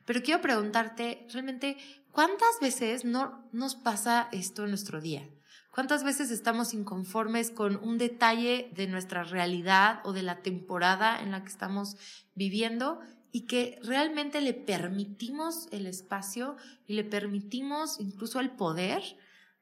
Pero 0.05 0.23
quiero 0.23 0.43
preguntarte, 0.43 1.27
realmente, 1.33 1.79
¿cuántas 2.17 2.59
veces 2.63 3.05
no 3.05 3.47
nos 3.53 3.75
pasa 3.75 4.31
esto 4.33 4.65
en 4.65 4.71
nuestro 4.71 5.03
día? 5.03 5.29
¿Cuántas 5.71 6.03
veces 6.03 6.31
estamos 6.31 6.73
inconformes 6.73 7.51
con 7.51 7.77
un 7.77 7.99
detalle 7.99 8.71
de 8.75 8.87
nuestra 8.87 9.23
realidad 9.23 10.01
o 10.03 10.15
de 10.15 10.23
la 10.23 10.41
temporada 10.41 11.21
en 11.21 11.31
la 11.31 11.43
que 11.43 11.51
estamos 11.51 11.99
viviendo 12.35 13.01
y 13.33 13.45
que 13.47 13.79
realmente 13.83 14.41
le 14.41 14.55
permitimos 14.55 15.69
el 15.73 15.85
espacio 15.85 16.57
y 16.87 16.95
le 16.95 17.05
permitimos 17.05 18.01
incluso 18.01 18.41
el 18.41 18.49
poder 18.49 19.03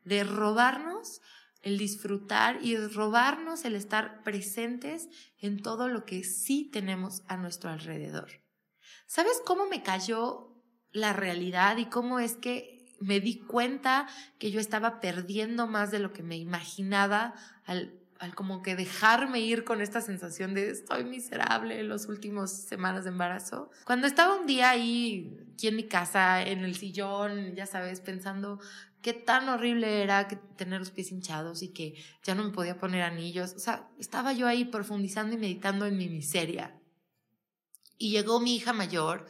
de 0.04 0.23
robarnos 0.23 1.23
el 1.62 1.76
disfrutar 1.76 2.64
y 2.64 2.76
robarnos 2.76 3.64
el 3.64 3.75
estar 3.75 4.23
presentes 4.23 5.08
en 5.38 5.61
todo 5.61 5.88
lo 5.88 6.04
que 6.04 6.23
sí 6.23 6.70
tenemos 6.73 7.23
a 7.26 7.37
nuestro 7.37 7.70
alrededor. 7.70 8.30
¿Sabes 9.06 9.40
cómo 9.44 9.66
me 9.66 9.82
cayó 9.82 10.53
la 10.95 11.13
realidad 11.13 11.77
y 11.77 11.87
cómo 11.87 12.21
es 12.21 12.37
que 12.37 12.87
me 13.01 13.21
di 13.21 13.41
cuenta 13.41 14.07
que 14.39 14.51
yo 14.51 14.61
estaba 14.61 15.01
perdiendo 15.01 15.67
más 15.67 15.91
de 15.91 15.99
lo 15.99 16.13
que 16.13 16.23
me 16.23 16.39
imaginaba 16.39 17.35
al, 17.67 17.93
al 18.21 18.35
como 18.35 18.63
que 18.63 18.77
dejarme 18.77 19.41
ir 19.41 19.65
con 19.65 19.83
esta 19.83 20.01
sensación 20.01 20.55
de 20.55 20.71
estoy 20.71 21.05
miserable 21.05 21.81
en 21.81 21.89
las 21.89 22.07
últimas 22.07 22.51
semanas 22.51 23.05
de 23.05 23.11
embarazo? 23.11 23.71
Cuando 23.85 24.07
estaba 24.07 24.37
un 24.37 24.47
día 24.47 24.71
ahí, 24.71 25.37
aquí 25.53 25.67
en 25.67 25.77
mi 25.77 25.85
casa, 25.85 26.43
en 26.43 26.65
el 26.65 26.77
sillón, 26.77 27.55
ya 27.57 27.67
sabes, 27.67 28.01
pensando, 28.01 28.61
qué 29.03 29.13
tan 29.13 29.49
horrible 29.49 30.03
era 30.03 30.29
que 30.29 30.37
tener 30.37 30.79
los 30.79 30.93
pies 30.93 31.11
hinchados 31.11 31.63
y 31.63 31.73
que 31.73 31.95
ya 32.23 32.37
no 32.37 32.45
me 32.45 32.53
podía 32.53 32.79
poner 32.79 33.03
anillos. 33.03 33.53
O 33.55 33.59
sea, 33.59 33.89
estaba 33.99 34.33
yo 34.33 34.47
ahí 34.47 34.65
profundizando 34.65 35.35
y 35.35 35.39
meditando 35.39 35.87
en 35.87 35.97
mi 35.97 36.09
miseria. 36.09 36.79
Y 37.99 38.13
llegó 38.13 38.41
mi 38.41 38.55
hija 38.55 38.73
mayor 38.73 39.27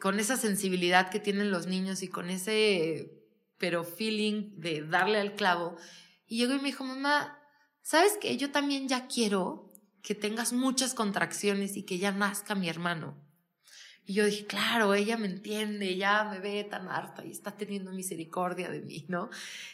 con 0.00 0.20
esa 0.20 0.36
sensibilidad 0.36 1.10
que 1.10 1.20
tienen 1.20 1.50
los 1.50 1.66
niños 1.66 2.02
y 2.02 2.08
con 2.08 2.30
ese, 2.30 3.12
pero 3.58 3.84
feeling 3.84 4.52
de 4.56 4.82
darle 4.82 5.18
al 5.18 5.34
clavo. 5.34 5.76
Y 6.26 6.38
llegó 6.38 6.54
y 6.54 6.58
me 6.58 6.68
dijo, 6.68 6.84
mamá, 6.84 7.38
¿sabes 7.82 8.18
qué? 8.20 8.36
Yo 8.36 8.50
también 8.50 8.88
ya 8.88 9.06
quiero 9.06 9.72
que 10.02 10.14
tengas 10.14 10.52
muchas 10.52 10.94
contracciones 10.94 11.76
y 11.76 11.84
que 11.84 11.98
ya 11.98 12.12
nazca 12.12 12.54
mi 12.54 12.68
hermano. 12.68 13.22
Y 14.04 14.14
yo 14.14 14.24
dije, 14.24 14.46
claro, 14.46 14.94
ella 14.94 15.16
me 15.16 15.26
entiende, 15.26 15.96
ya 15.96 16.24
me 16.24 16.38
ve 16.38 16.62
tan 16.62 16.88
harta 16.88 17.24
y 17.24 17.32
está 17.32 17.56
teniendo 17.56 17.90
misericordia 17.90 18.70
de 18.70 18.82
mí, 18.82 19.04
¿no? 19.08 19.30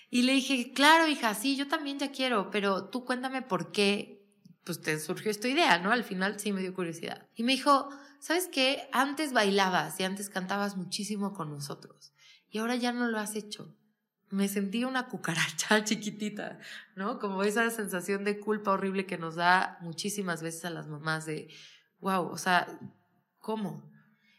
Y 0.09 0.23
le 0.23 0.33
dije, 0.33 0.73
claro, 0.73 1.07
hija, 1.07 1.35
sí, 1.35 1.55
yo 1.55 1.69
también 1.69 1.99
ya 1.99 2.13
quiero, 2.13 2.51
pero 2.51 2.89
tú 2.89 3.05
cuéntame 3.05 3.43
por 3.43 3.73
qué, 3.73 4.25
pues 4.65 4.81
te 4.81 4.99
surgió 4.99 5.31
esta 5.31 5.49
idea, 5.49 5.79
¿no? 5.79 5.93
Al 5.93 6.03
final 6.03 6.41
sí 6.41 6.51
me 6.51 6.63
dio 6.63 6.73
curiosidad. 6.75 7.29
Y 7.35 7.43
me 7.43 7.53
dijo, 7.53 7.91
¿sabes 8.23 8.47
qué? 8.47 8.89
Antes 8.93 9.33
bailabas 9.33 9.99
y 9.99 10.05
antes 10.05 10.31
cantabas 10.31 10.77
muchísimo 10.77 11.35
con 11.35 11.51
nosotros 11.51 12.13
y 12.49 12.59
ahora 12.59 12.77
ya 12.77 12.93
no 12.93 13.09
lo 13.09 13.19
has 13.19 13.35
hecho. 13.35 13.77
Me 14.31 14.49
sentí 14.49 14.85
una 14.85 15.09
cucaracha 15.09 15.83
chiquitita, 15.85 16.61
¿no? 16.95 17.19
Como 17.19 17.43
esa 17.43 17.69
sensación 17.71 18.25
de 18.25 18.39
culpa 18.39 18.71
horrible 18.71 19.07
que 19.07 19.19
nos 19.19 19.35
da 19.35 19.77
muchísimas 19.81 20.41
veces 20.41 20.65
a 20.65 20.71
las 20.71 20.87
mamás 20.87 21.27
de, 21.27 21.53
wow, 21.99 22.29
o 22.29 22.39
sea, 22.39 22.79
¿cómo? 23.41 23.91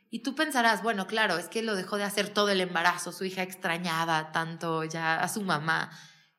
Y 0.09 0.19
tú 0.19 0.33
pensarás, 0.33 0.81
bueno, 0.81 1.05
claro, 1.05 1.37
es 1.37 1.49
que 1.49 1.61
lo 1.61 1.75
dejó 1.75 1.97
de 1.97 2.05
hacer 2.05 2.29
todo 2.29 2.49
el 2.49 2.61
embarazo, 2.61 3.11
su 3.11 3.25
hija 3.25 3.43
extrañaba 3.43 4.31
tanto 4.31 4.85
ya 4.85 5.19
a 5.19 5.27
su 5.27 5.41
mamá. 5.41 5.91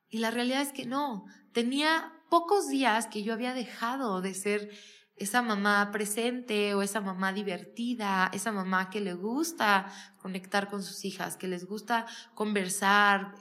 Y 0.09 0.19
la 0.19 0.31
realidad 0.31 0.63
es 0.63 0.73
que 0.73 0.87
no, 0.87 1.27
tenía 1.53 2.13
pocos 2.31 2.69
días 2.69 3.07
que 3.07 3.23
yo 3.23 3.35
había 3.35 3.53
dejado 3.53 4.23
de 4.23 4.35
ser 4.35 4.71
esa 5.17 5.43
mamá 5.43 5.91
presente 5.93 6.75
o 6.75 6.83
esa 6.83 7.01
mamá 7.01 7.33
divertida, 7.33 8.31
esa 8.33 8.51
mamá 8.53 8.91
que 8.91 9.01
le 9.01 9.15
gusta 9.15 9.87
conectar 10.21 10.69
con 10.69 10.83
sus 10.83 11.05
hijas, 11.05 11.37
que 11.37 11.49
les 11.49 11.67
gusta 11.67 12.07
conversar. 12.35 13.35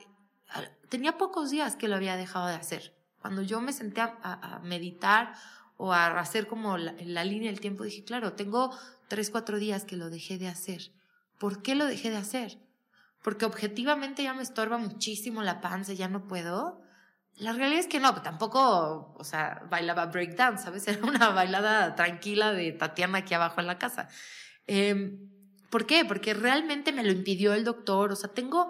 Tenía 0.90 1.18
pocos 1.18 1.50
días 1.50 1.76
que 1.76 1.88
lo 1.88 1.96
había 1.96 2.16
dejado 2.16 2.48
de 2.48 2.56
hacer. 2.56 2.96
Cuando 3.20 3.42
yo 3.42 3.62
me 3.62 3.74
senté 3.74 4.02
a, 4.02 4.60
meditar 4.64 5.34
o 5.78 5.94
a 5.94 6.20
hacer 6.20 6.46
como 6.46 6.78
la, 6.78 6.94
la 7.00 7.24
línea 7.24 7.50
del 7.50 7.60
tiempo, 7.60 7.84
dije, 7.84 8.04
claro, 8.04 8.34
tengo 8.34 8.72
tres, 9.08 9.32
cuatro 9.32 9.58
días 9.58 9.86
que 9.86 9.98
lo 9.98 10.10
dejé 10.10 10.38
de 10.38 10.50
hacer. 10.50 10.92
¿Por 11.40 11.64
qué 11.64 11.74
lo 11.74 11.86
dejé 11.86 12.12
de 12.12 12.18
hacer? 12.18 12.60
Porque 13.24 13.46
objetivamente 13.46 14.22
ya 14.22 14.34
me 14.34 14.44
estorba 14.44 14.78
muchísimo 14.78 15.42
la 15.42 15.62
panza, 15.62 15.94
ya 15.94 16.08
no 16.08 16.28
puedo. 16.28 16.83
La 17.36 17.54
realidad 17.54 17.80
es 17.80 17.88
que 17.88 18.00
no, 18.00 18.14
tampoco, 18.22 19.14
o 19.18 19.24
sea, 19.24 19.64
bailaba 19.70 20.06
breakdance, 20.06 20.64
¿sabes? 20.64 20.88
Era 20.88 21.04
una 21.04 21.30
bailada 21.30 21.96
tranquila 21.96 22.54
de 22.54 22.72
Tatiana 22.72 23.20
aquí 23.20 23.34
abajo 23.34 23.60
en 23.60 23.68
la 23.68 23.78
casa. 23.78 24.08
Em, 24.68 25.30
¿Por 25.70 25.88
qué? 25.88 26.06
Porque 26.06 26.36
realmente 26.36 26.92
me 26.92 27.04
lo 27.04 27.12
impidió 27.12 27.54
el 27.54 27.64
doctor, 27.64 28.12
o 28.12 28.16
sea, 28.16 28.32
tengo, 28.32 28.68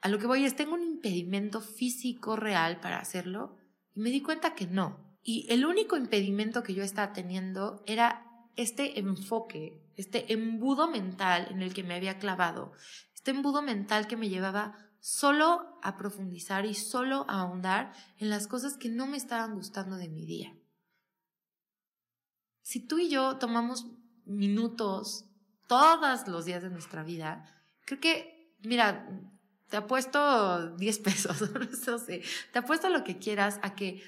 a 0.00 0.08
lo 0.08 0.20
que 0.20 0.28
voy 0.28 0.44
es, 0.44 0.54
tengo 0.54 0.74
un 0.74 0.84
impedimento 0.84 1.60
físico 1.60 2.36
real 2.36 2.78
para 2.78 3.00
hacerlo 3.00 3.56
y 3.94 4.00
me 4.00 4.10
di 4.10 4.22
cuenta 4.22 4.54
que 4.54 4.68
no. 4.68 5.18
Y 5.24 5.52
el 5.52 5.66
único 5.66 5.96
impedimento 5.96 6.62
que 6.62 6.74
yo 6.74 6.84
estaba 6.84 7.12
teniendo 7.12 7.82
era 7.86 8.24
este 8.54 9.00
enfoque, 9.00 9.82
este 9.96 10.32
embudo 10.32 10.88
mental 10.88 11.48
en 11.50 11.60
el 11.60 11.74
que 11.74 11.82
me 11.82 11.94
había 11.94 12.18
clavado, 12.18 12.72
este 13.14 13.32
embudo 13.32 13.60
mental 13.60 14.06
que 14.06 14.16
me 14.16 14.28
llevaba 14.28 14.87
solo 15.00 15.78
a 15.82 15.96
profundizar 15.96 16.66
y 16.66 16.74
solo 16.74 17.24
a 17.28 17.40
ahondar 17.40 17.92
en 18.18 18.30
las 18.30 18.46
cosas 18.46 18.76
que 18.76 18.88
no 18.88 19.06
me 19.06 19.16
estaban 19.16 19.54
gustando 19.54 19.96
de 19.96 20.08
mi 20.08 20.26
día. 20.26 20.54
Si 22.62 22.80
tú 22.80 22.98
y 22.98 23.08
yo 23.08 23.38
tomamos 23.38 23.86
minutos 24.24 25.24
todos 25.66 26.28
los 26.28 26.44
días 26.44 26.62
de 26.62 26.70
nuestra 26.70 27.02
vida, 27.02 27.44
creo 27.84 28.00
que, 28.00 28.54
mira, 28.62 29.08
te 29.68 29.76
apuesto 29.76 30.76
10 30.76 30.98
pesos, 31.00 31.42
no 31.86 31.98
sé, 31.98 32.22
te 32.52 32.58
apuesto 32.58 32.88
lo 32.88 33.04
que 33.04 33.18
quieras 33.18 33.58
a 33.62 33.74
que 33.74 34.02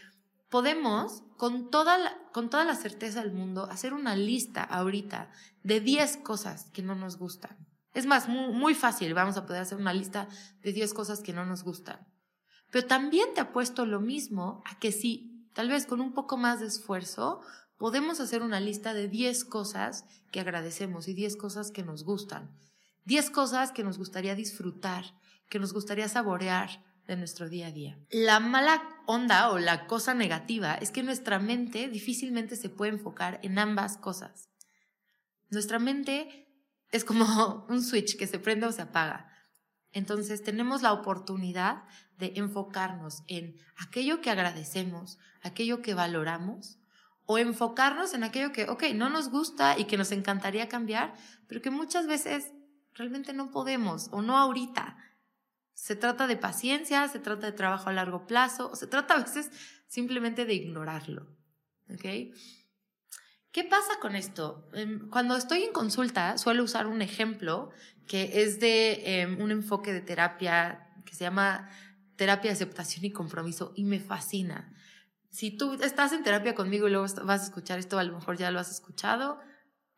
podemos, 0.50 1.22
con 1.36 1.70
toda, 1.70 1.96
la, 1.96 2.18
con 2.32 2.50
toda 2.50 2.64
la 2.64 2.74
certeza 2.74 3.22
del 3.22 3.32
mundo, 3.32 3.64
hacer 3.70 3.94
una 3.94 4.16
lista 4.16 4.62
ahorita 4.62 5.30
de 5.62 5.80
10 5.80 6.18
cosas 6.18 6.70
que 6.72 6.82
no 6.82 6.94
nos 6.94 7.16
gustan. 7.16 7.56
Es 7.94 8.06
más, 8.06 8.28
muy, 8.28 8.74
fácil, 8.74 9.14
vamos 9.14 9.36
a 9.36 9.46
poder 9.46 9.62
hacer 9.62 9.78
una 9.78 9.92
lista 9.92 10.28
de 10.62 10.72
10 10.72 10.94
cosas 10.94 11.20
que 11.20 11.32
no 11.32 11.44
nos 11.44 11.64
gustan. 11.64 12.06
Pero 12.70 12.86
también 12.86 13.34
te 13.34 13.40
apuesto 13.40 13.84
lo 13.84 14.00
mismo 14.00 14.62
a 14.64 14.78
que 14.78 14.92
si, 14.92 15.48
tal 15.54 15.68
vez 15.68 15.86
con 15.86 16.00
un 16.00 16.12
poco 16.12 16.36
más 16.36 16.60
de 16.60 16.66
esfuerzo, 16.66 17.40
podemos 17.76 18.20
hacer 18.20 18.42
una 18.42 18.60
lista 18.60 18.94
de 18.94 19.08
10 19.08 19.44
cosas 19.44 20.04
que 20.30 20.40
agradecemos 20.40 21.08
y 21.08 21.14
10 21.14 21.36
cosas 21.36 21.72
que 21.72 21.82
nos 21.82 22.04
gustan. 22.04 22.56
10 23.06 23.30
cosas 23.30 23.72
que 23.72 23.82
nos 23.82 23.98
gustaría 23.98 24.36
disfrutar, 24.36 25.04
que 25.48 25.58
nos 25.58 25.72
gustaría 25.72 26.08
saborear, 26.08 26.84
de 27.10 27.16
nuestro 27.16 27.48
día 27.48 27.66
a 27.66 27.72
día. 27.72 27.98
La 28.12 28.38
mala 28.38 28.80
onda 29.06 29.50
o 29.50 29.58
la 29.58 29.88
cosa 29.88 30.14
negativa 30.14 30.74
es 30.74 30.92
que 30.92 31.02
nuestra 31.02 31.40
mente 31.40 31.88
difícilmente 31.88 32.54
se 32.54 32.68
puede 32.68 32.92
enfocar 32.92 33.40
en 33.42 33.58
ambas 33.58 33.96
cosas. 33.96 34.48
Nuestra 35.48 35.80
mente 35.80 36.49
es 36.90 37.04
como 37.04 37.66
un 37.68 37.82
switch 37.82 38.16
que 38.16 38.26
se 38.26 38.38
prende 38.38 38.66
o 38.66 38.72
se 38.72 38.82
apaga. 38.82 39.28
Entonces 39.92 40.42
tenemos 40.42 40.82
la 40.82 40.92
oportunidad 40.92 41.82
de 42.16 42.32
enfocarnos 42.36 43.24
en 43.26 43.56
aquello 43.76 44.20
que 44.20 44.30
agradecemos, 44.30 45.18
aquello 45.42 45.82
que 45.82 45.94
valoramos, 45.94 46.78
o 47.26 47.38
enfocarnos 47.38 48.14
en 48.14 48.24
aquello 48.24 48.52
que, 48.52 48.68
ok, 48.68 48.84
no 48.94 49.08
nos 49.08 49.30
gusta 49.30 49.78
y 49.78 49.84
que 49.84 49.96
nos 49.96 50.12
encantaría 50.12 50.68
cambiar, 50.68 51.14
pero 51.46 51.62
que 51.62 51.70
muchas 51.70 52.06
veces 52.06 52.52
realmente 52.94 53.32
no 53.32 53.50
podemos 53.50 54.08
o 54.12 54.22
no 54.22 54.36
ahorita. 54.36 54.96
Se 55.74 55.96
trata 55.96 56.26
de 56.26 56.36
paciencia, 56.36 57.06
se 57.08 57.20
trata 57.20 57.46
de 57.46 57.52
trabajo 57.52 57.88
a 57.88 57.92
largo 57.92 58.26
plazo, 58.26 58.70
o 58.70 58.76
se 58.76 58.86
trata 58.86 59.14
a 59.14 59.22
veces 59.22 59.50
simplemente 59.86 60.44
de 60.44 60.54
ignorarlo. 60.54 61.36
¿Ok? 61.88 62.34
¿Qué 63.52 63.64
pasa 63.64 63.98
con 64.00 64.14
esto? 64.14 64.68
Em, 64.72 65.08
cuando 65.10 65.36
estoy 65.36 65.64
en 65.64 65.72
consulta, 65.72 66.38
suelo 66.38 66.62
usar 66.62 66.86
un 66.86 67.02
ejemplo 67.02 67.70
que 68.06 68.42
es 68.42 68.60
de 68.60 69.22
em, 69.22 69.40
un 69.40 69.50
enfoque 69.50 69.92
de 69.92 70.00
terapia 70.00 70.86
que 71.04 71.14
se 71.16 71.24
llama 71.24 71.68
terapia 72.14 72.50
de 72.50 72.54
aceptación 72.54 73.04
y 73.04 73.10
compromiso 73.10 73.72
y 73.74 73.84
me 73.84 73.98
fascina. 73.98 74.72
Si 75.30 75.50
tú 75.50 75.74
estás 75.82 76.12
en 76.12 76.22
terapia 76.22 76.54
conmigo 76.54 76.86
y 76.86 76.92
luego 76.92 77.06
vas 77.24 77.40
a 77.40 77.44
escuchar 77.44 77.78
esto, 77.78 77.98
a 77.98 78.04
lo 78.04 78.14
mejor 78.14 78.36
ya 78.36 78.50
lo 78.52 78.60
has 78.60 78.70
escuchado, 78.70 79.40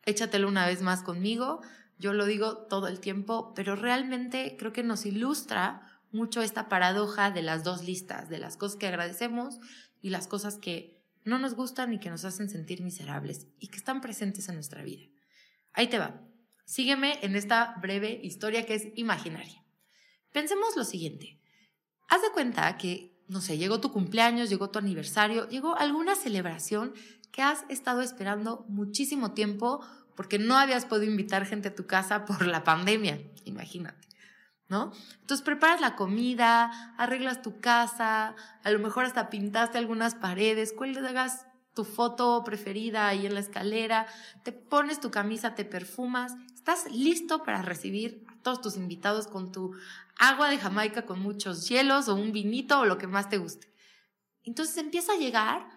échatelo 0.05 0.47
una 0.47 0.65
vez 0.65 0.81
más 0.81 1.03
conmigo, 1.03 1.61
yo 1.99 2.13
lo 2.13 2.25
digo 2.25 2.57
todo 2.57 2.87
el 2.87 2.99
tiempo, 2.99 3.53
pero 3.55 3.75
realmente 3.75 4.55
creo 4.57 4.73
que 4.73 4.83
nos 4.83 5.05
ilustra 5.05 6.01
mucho 6.11 6.41
esta 6.41 6.69
paradoja 6.69 7.29
de 7.29 7.43
las 7.43 7.63
dos 7.63 7.83
listas, 7.83 8.29
de 8.29 8.39
las 8.39 8.57
cosas 8.57 8.77
que 8.77 8.87
agradecemos 8.87 9.59
y 10.01 10.09
las 10.09 10.27
cosas 10.27 10.57
que 10.57 11.02
no 11.25 11.39
nos 11.39 11.55
gustan 11.55 11.93
y 11.93 11.99
que 11.99 12.09
nos 12.09 12.25
hacen 12.25 12.49
sentir 12.49 12.81
miserables 12.81 13.47
y 13.59 13.67
que 13.67 13.77
están 13.77 14.01
presentes 14.01 14.49
en 14.49 14.55
nuestra 14.55 14.83
vida. 14.83 15.05
Ahí 15.73 15.87
te 15.87 15.99
va. 15.99 16.21
Sígueme 16.65 17.19
en 17.21 17.35
esta 17.35 17.75
breve 17.81 18.19
historia 18.23 18.65
que 18.65 18.75
es 18.75 18.87
imaginaria. 18.95 19.63
Pensemos 20.31 20.75
lo 20.75 20.83
siguiente. 20.83 21.39
Haz 22.09 22.21
de 22.21 22.31
cuenta 22.31 22.77
que, 22.77 23.15
no 23.27 23.41
sé, 23.41 23.57
llegó 23.57 23.79
tu 23.79 23.91
cumpleaños, 23.91 24.49
llegó 24.49 24.69
tu 24.69 24.79
aniversario, 24.79 25.47
llegó 25.49 25.75
alguna 25.77 26.15
celebración 26.15 26.93
que 27.31 27.41
has 27.41 27.65
estado 27.69 28.01
esperando 28.01 28.65
muchísimo 28.69 29.33
tiempo 29.33 29.83
porque 30.15 30.39
no 30.39 30.57
habías 30.57 30.85
podido 30.85 31.11
invitar 31.11 31.45
gente 31.45 31.69
a 31.69 31.75
tu 31.75 31.87
casa 31.87 32.25
por 32.25 32.45
la 32.45 32.63
pandemia, 32.63 33.19
imagínate. 33.45 34.07
¿No? 34.73 34.91
Entonces 35.21 35.45
preparas 35.45 35.81
la 35.81 35.95
comida, 35.95 36.95
arreglas 36.97 37.43
tu 37.43 37.59
casa, 37.59 38.33
a 38.63 38.71
lo 38.71 38.79
mejor 38.79 39.05
hasta 39.05 39.29
pintaste 39.29 39.77
algunas 39.77 40.15
paredes, 40.15 40.73
cuelgas 40.73 41.45
tu 41.75 41.85
foto 41.85 42.43
preferida 42.43 43.07
ahí 43.07 43.27
en 43.27 43.35
la 43.35 43.39
escalera, 43.39 44.07
te 44.41 44.51
pones 44.51 44.99
tu 44.99 45.11
camisa, 45.11 45.53
te 45.53 45.63
perfumas, 45.63 46.33
estás 46.55 46.91
listo 46.91 47.43
para 47.43 47.61
recibir 47.61 48.25
a 48.29 48.41
todos 48.41 48.61
tus 48.61 48.75
invitados 48.75 49.27
con 49.27 49.51
tu 49.51 49.75
agua 50.17 50.49
de 50.49 50.57
Jamaica 50.57 51.05
con 51.05 51.19
muchos 51.19 51.69
hielos 51.69 52.07
o 52.07 52.15
un 52.15 52.31
vinito 52.31 52.79
o 52.79 52.85
lo 52.85 52.97
que 52.97 53.05
más 53.05 53.29
te 53.29 53.37
guste. 53.37 53.71
Entonces 54.43 54.75
empieza 54.77 55.13
a 55.13 55.17
llegar 55.17 55.67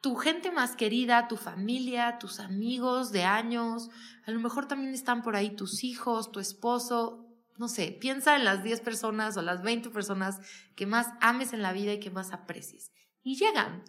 tu 0.00 0.16
gente 0.16 0.50
más 0.50 0.76
querida, 0.76 1.28
tu 1.28 1.36
familia, 1.36 2.16
tus 2.18 2.40
amigos 2.40 3.12
de 3.12 3.24
años, 3.24 3.90
a 4.26 4.30
lo 4.30 4.40
mejor 4.40 4.66
también 4.66 4.94
están 4.94 5.22
por 5.22 5.36
ahí 5.36 5.56
tus 5.56 5.84
hijos, 5.84 6.32
tu 6.32 6.40
esposo, 6.40 7.23
no 7.56 7.68
sé, 7.68 7.96
piensa 8.00 8.36
en 8.36 8.44
las 8.44 8.62
10 8.62 8.80
personas 8.80 9.36
o 9.36 9.42
las 9.42 9.62
20 9.62 9.90
personas 9.90 10.40
que 10.74 10.86
más 10.86 11.08
ames 11.20 11.52
en 11.52 11.62
la 11.62 11.72
vida 11.72 11.92
y 11.92 12.00
que 12.00 12.10
más 12.10 12.32
aprecies. 12.32 12.92
Y 13.22 13.36
llegan. 13.36 13.84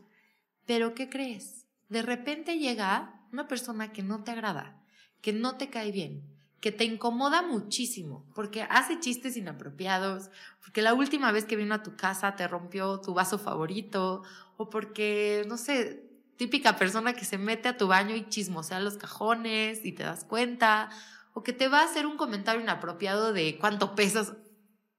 Pero 0.65 0.93
¿qué 0.93 1.09
crees? 1.09 1.65
De 1.89 2.01
repente 2.01 2.57
llega 2.57 3.21
una 3.31 3.47
persona 3.47 3.91
que 3.91 4.03
no 4.03 4.23
te 4.23 4.31
agrada, 4.31 4.81
que 5.21 5.33
no 5.33 5.57
te 5.57 5.69
cae 5.69 5.91
bien, 5.91 6.23
que 6.59 6.71
te 6.71 6.83
incomoda 6.83 7.41
muchísimo, 7.41 8.25
porque 8.33 8.63
hace 8.63 8.99
chistes 8.99 9.37
inapropiados, 9.37 10.31
porque 10.61 10.81
la 10.81 10.93
última 10.93 11.31
vez 11.31 11.45
que 11.45 11.55
vino 11.55 11.75
a 11.75 11.83
tu 11.83 11.95
casa 11.95 12.35
te 12.35 12.47
rompió 12.47 13.01
tu 13.01 13.13
vaso 13.13 13.37
favorito, 13.37 14.23
o 14.57 14.69
porque, 14.69 15.43
no 15.47 15.57
sé, 15.57 16.09
típica 16.37 16.75
persona 16.75 17.13
que 17.13 17.25
se 17.25 17.37
mete 17.37 17.69
a 17.69 17.77
tu 17.77 17.87
baño 17.87 18.15
y 18.15 18.27
chismosea 18.27 18.79
los 18.79 18.97
cajones 18.97 19.85
y 19.85 19.91
te 19.91 20.03
das 20.03 20.23
cuenta, 20.23 20.89
o 21.35 21.43
que 21.43 21.51
te 21.51 21.67
va 21.67 21.81
a 21.81 21.85
hacer 21.85 22.05
un 22.05 22.15
comentario 22.15 22.61
inapropiado 22.61 23.33
de 23.33 23.57
cuánto 23.59 23.93
pesas, 23.93 24.33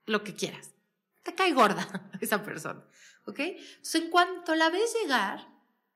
lo 0.04 0.22
que 0.22 0.34
quieras. 0.34 0.70
Te 1.22 1.34
cae 1.34 1.52
gorda 1.54 2.10
esa 2.20 2.44
persona, 2.44 2.84
¿ok? 3.24 3.40
Entonces, 3.40 3.94
en 3.94 4.10
cuanto 4.10 4.54
la 4.54 4.68
ves 4.68 4.94
llegar, 5.02 5.48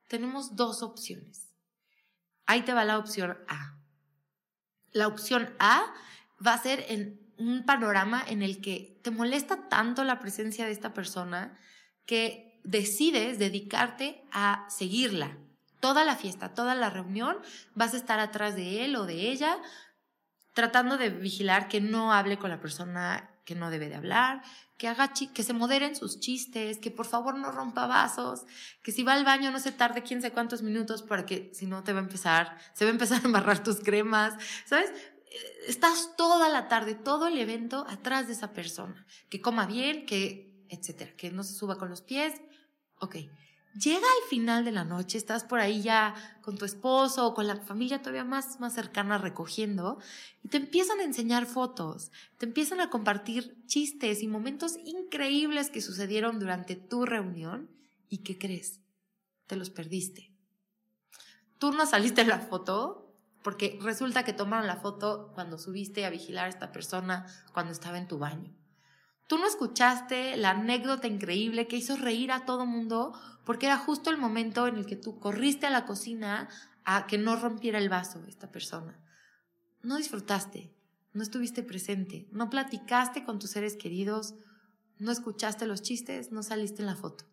tenemos 0.07 0.55
dos 0.55 0.81
opciones. 0.81 1.53
Ahí 2.47 2.63
te 2.63 2.73
va 2.73 2.83
la 2.85 2.97
opción 2.97 3.37
A. 3.47 3.77
La 4.91 5.07
opción 5.07 5.53
A 5.59 5.93
va 6.45 6.53
a 6.53 6.61
ser 6.61 6.85
en 6.89 7.21
un 7.37 7.63
panorama 7.63 8.23
en 8.27 8.41
el 8.41 8.61
que 8.61 8.99
te 9.03 9.11
molesta 9.11 9.69
tanto 9.69 10.03
la 10.03 10.19
presencia 10.19 10.65
de 10.65 10.71
esta 10.71 10.93
persona 10.93 11.55
que 12.07 12.59
decides 12.63 13.37
dedicarte 13.37 14.23
a 14.31 14.65
seguirla. 14.69 15.37
Toda 15.79 16.03
la 16.03 16.15
fiesta, 16.15 16.55
toda 16.55 16.73
la 16.73 16.89
reunión, 16.89 17.37
vas 17.75 17.93
a 17.93 17.97
estar 17.97 18.19
atrás 18.19 18.55
de 18.55 18.85
él 18.85 18.95
o 18.95 19.05
de 19.05 19.29
ella, 19.29 19.59
tratando 20.53 20.97
de 20.97 21.09
vigilar 21.09 21.67
que 21.67 21.81
no 21.81 22.13
hable 22.13 22.37
con 22.37 22.49
la 22.49 22.59
persona 22.59 23.29
que 23.45 23.55
no 23.55 23.69
debe 23.69 23.89
de 23.89 23.95
hablar, 23.95 24.43
que 24.77 24.87
haga 24.87 25.13
que 25.13 25.43
se 25.43 25.53
moderen 25.53 25.95
sus 25.95 26.19
chistes, 26.19 26.79
que 26.79 26.91
por 26.91 27.05
favor 27.05 27.35
no 27.35 27.51
rompa 27.51 27.87
vasos, 27.87 28.45
que 28.83 28.91
si 28.91 29.03
va 29.03 29.13
al 29.13 29.25
baño 29.25 29.51
no 29.51 29.59
se 29.59 29.71
tarde 29.71 30.03
quién 30.03 30.21
sé 30.21 30.31
cuántos 30.31 30.61
minutos 30.61 31.03
para 31.03 31.25
que 31.25 31.51
si 31.53 31.65
no 31.65 31.83
te 31.83 31.93
va 31.93 31.99
a 31.99 32.03
empezar, 32.03 32.57
se 32.73 32.85
va 32.85 32.89
a 32.89 32.93
empezar 32.93 33.21
a 33.21 33.25
embarrar 33.25 33.63
tus 33.63 33.79
cremas, 33.79 34.33
¿sabes? 34.65 34.89
Eh, 34.89 35.65
estás 35.67 36.15
toda 36.17 36.49
la 36.49 36.67
tarde, 36.67 36.95
todo 36.95 37.27
el 37.27 37.37
evento 37.37 37.85
atrás 37.89 38.27
de 38.27 38.33
esa 38.33 38.53
persona, 38.53 39.05
que 39.29 39.41
coma 39.41 39.65
bien, 39.65 40.05
que 40.05 40.65
etcétera, 40.69 41.11
que 41.15 41.31
no 41.31 41.43
se 41.43 41.53
suba 41.53 41.77
con 41.77 41.89
los 41.89 42.01
pies. 42.01 42.41
Ok, 42.95 43.17
llega 43.73 44.05
al 44.05 44.29
final 44.29 44.65
de 44.65 44.71
la 44.71 44.83
noche, 44.83 45.17
estás 45.17 45.43
por 45.43 45.59
ahí 45.59 45.81
ya 45.81 46.13
con 46.41 46.57
tu 46.57 46.65
esposo 46.65 47.27
o 47.27 47.33
con 47.33 47.47
la 47.47 47.57
familia 47.57 47.99
todavía 47.99 48.23
más, 48.23 48.59
más 48.59 48.73
cercana 48.73 49.17
recogiendo 49.17 49.99
y 50.43 50.49
te 50.49 50.57
empiezan 50.57 50.99
a 50.99 51.03
enseñar 51.03 51.45
fotos, 51.45 52.11
te 52.37 52.45
empiezan 52.45 52.81
a 52.81 52.89
compartir 52.89 53.63
chistes 53.65 54.21
y 54.21 54.27
momentos 54.27 54.77
increíbles 54.83 55.69
que 55.69 55.81
sucedieron 55.81 56.39
durante 56.39 56.75
tu 56.75 57.05
reunión 57.05 57.69
y 58.09 58.19
¿qué 58.19 58.37
crees? 58.37 58.79
Te 59.47 59.55
los 59.55 59.69
perdiste. 59.69 60.31
Tú 61.57 61.71
no 61.71 61.85
saliste 61.85 62.21
en 62.21 62.29
la 62.29 62.39
foto 62.39 63.13
porque 63.43 63.79
resulta 63.81 64.23
que 64.23 64.33
tomaron 64.33 64.67
la 64.67 64.77
foto 64.77 65.31
cuando 65.33 65.57
subiste 65.57 66.05
a 66.05 66.09
vigilar 66.09 66.45
a 66.45 66.49
esta 66.49 66.71
persona 66.71 67.25
cuando 67.53 67.71
estaba 67.71 67.97
en 67.97 68.07
tu 68.07 68.17
baño. 68.17 68.60
Tú 69.31 69.37
no 69.37 69.47
escuchaste 69.47 70.35
la 70.35 70.49
anécdota 70.49 71.07
increíble 71.07 71.65
que 71.65 71.77
hizo 71.77 71.95
reír 71.95 72.33
a 72.33 72.43
todo 72.43 72.65
mundo 72.65 73.17
porque 73.45 73.67
era 73.67 73.77
justo 73.77 74.09
el 74.09 74.17
momento 74.17 74.67
en 74.67 74.75
el 74.75 74.85
que 74.85 74.97
tú 74.97 75.21
corriste 75.21 75.65
a 75.65 75.69
la 75.69 75.85
cocina 75.85 76.49
a 76.83 77.07
que 77.07 77.17
no 77.17 77.37
rompiera 77.37 77.79
el 77.79 77.87
vaso 77.87 78.21
esta 78.27 78.51
persona. 78.51 78.99
No 79.83 79.95
disfrutaste, 79.95 80.75
no 81.13 81.23
estuviste 81.23 81.63
presente, 81.63 82.27
no 82.33 82.49
platicaste 82.49 83.23
con 83.23 83.39
tus 83.39 83.51
seres 83.51 83.77
queridos, 83.77 84.35
no 84.97 85.13
escuchaste 85.13 85.65
los 85.65 85.81
chistes, 85.81 86.33
no 86.33 86.43
saliste 86.43 86.81
en 86.81 86.87
la 86.87 86.97
foto. 86.97 87.23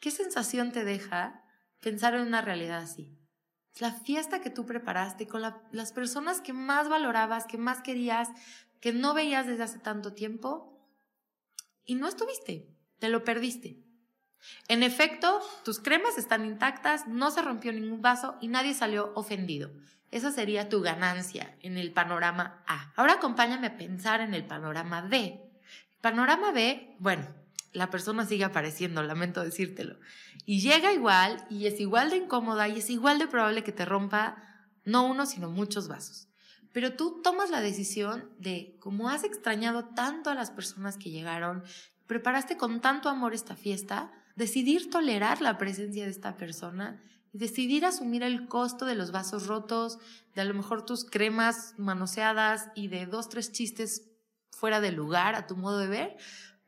¿Qué 0.00 0.10
sensación 0.10 0.72
te 0.72 0.84
deja 0.84 1.44
pensar 1.80 2.14
en 2.14 2.22
una 2.22 2.40
realidad 2.40 2.78
así? 2.78 3.14
La 3.78 3.92
fiesta 3.92 4.40
que 4.40 4.48
tú 4.48 4.64
preparaste 4.64 5.26
con 5.26 5.42
las 5.42 5.92
personas 5.92 6.40
que 6.40 6.54
más 6.54 6.88
valorabas, 6.88 7.44
que 7.44 7.58
más 7.58 7.82
querías, 7.82 8.30
que 8.80 8.94
no 8.94 9.12
veías 9.12 9.46
desde 9.46 9.64
hace 9.64 9.78
tanto 9.78 10.14
tiempo 10.14 10.73
y 11.84 11.94
no 11.94 12.08
estuviste, 12.08 12.68
te 12.98 13.08
lo 13.08 13.24
perdiste. 13.24 13.78
En 14.68 14.82
efecto, 14.82 15.40
tus 15.64 15.80
cremas 15.80 16.18
están 16.18 16.44
intactas, 16.44 17.06
no 17.06 17.30
se 17.30 17.42
rompió 17.42 17.72
ningún 17.72 18.02
vaso 18.02 18.36
y 18.40 18.48
nadie 18.48 18.74
salió 18.74 19.12
ofendido. 19.14 19.70
Esa 20.10 20.30
sería 20.30 20.68
tu 20.68 20.80
ganancia 20.80 21.56
en 21.60 21.76
el 21.76 21.92
panorama 21.92 22.62
A. 22.66 22.92
Ahora 22.96 23.14
acompáñame 23.14 23.66
a 23.66 23.76
pensar 23.76 24.20
en 24.20 24.34
el 24.34 24.44
panorama 24.44 25.02
B. 25.02 25.40
Panorama 26.00 26.52
B, 26.52 26.94
bueno, 26.98 27.26
la 27.72 27.90
persona 27.90 28.24
sigue 28.24 28.44
apareciendo, 28.44 29.02
lamento 29.02 29.42
decírtelo. 29.42 29.98
Y 30.44 30.60
llega 30.60 30.92
igual 30.92 31.44
y 31.50 31.66
es 31.66 31.80
igual 31.80 32.10
de 32.10 32.18
incómoda 32.18 32.68
y 32.68 32.78
es 32.78 32.90
igual 32.90 33.18
de 33.18 33.26
probable 33.26 33.64
que 33.64 33.72
te 33.72 33.84
rompa 33.84 34.36
no 34.84 35.06
uno, 35.06 35.26
sino 35.26 35.50
muchos 35.50 35.88
vasos. 35.88 36.28
Pero 36.74 36.96
tú 36.96 37.22
tomas 37.22 37.50
la 37.50 37.60
decisión 37.60 38.28
de, 38.40 38.76
como 38.80 39.08
has 39.08 39.22
extrañado 39.22 39.84
tanto 39.94 40.28
a 40.28 40.34
las 40.34 40.50
personas 40.50 40.98
que 40.98 41.10
llegaron, 41.10 41.62
preparaste 42.08 42.56
con 42.56 42.80
tanto 42.80 43.08
amor 43.08 43.32
esta 43.32 43.54
fiesta, 43.54 44.12
decidir 44.34 44.90
tolerar 44.90 45.40
la 45.40 45.56
presencia 45.56 46.04
de 46.04 46.10
esta 46.10 46.36
persona 46.36 47.00
y 47.32 47.38
decidir 47.38 47.86
asumir 47.86 48.24
el 48.24 48.48
costo 48.48 48.86
de 48.86 48.96
los 48.96 49.12
vasos 49.12 49.46
rotos, 49.46 50.00
de 50.34 50.40
a 50.40 50.44
lo 50.44 50.52
mejor 50.52 50.84
tus 50.84 51.04
cremas 51.04 51.74
manoseadas 51.78 52.68
y 52.74 52.88
de 52.88 53.06
dos, 53.06 53.28
tres 53.28 53.52
chistes 53.52 54.10
fuera 54.50 54.80
de 54.80 54.90
lugar 54.90 55.36
a 55.36 55.46
tu 55.46 55.54
modo 55.54 55.78
de 55.78 55.86
ver, 55.86 56.16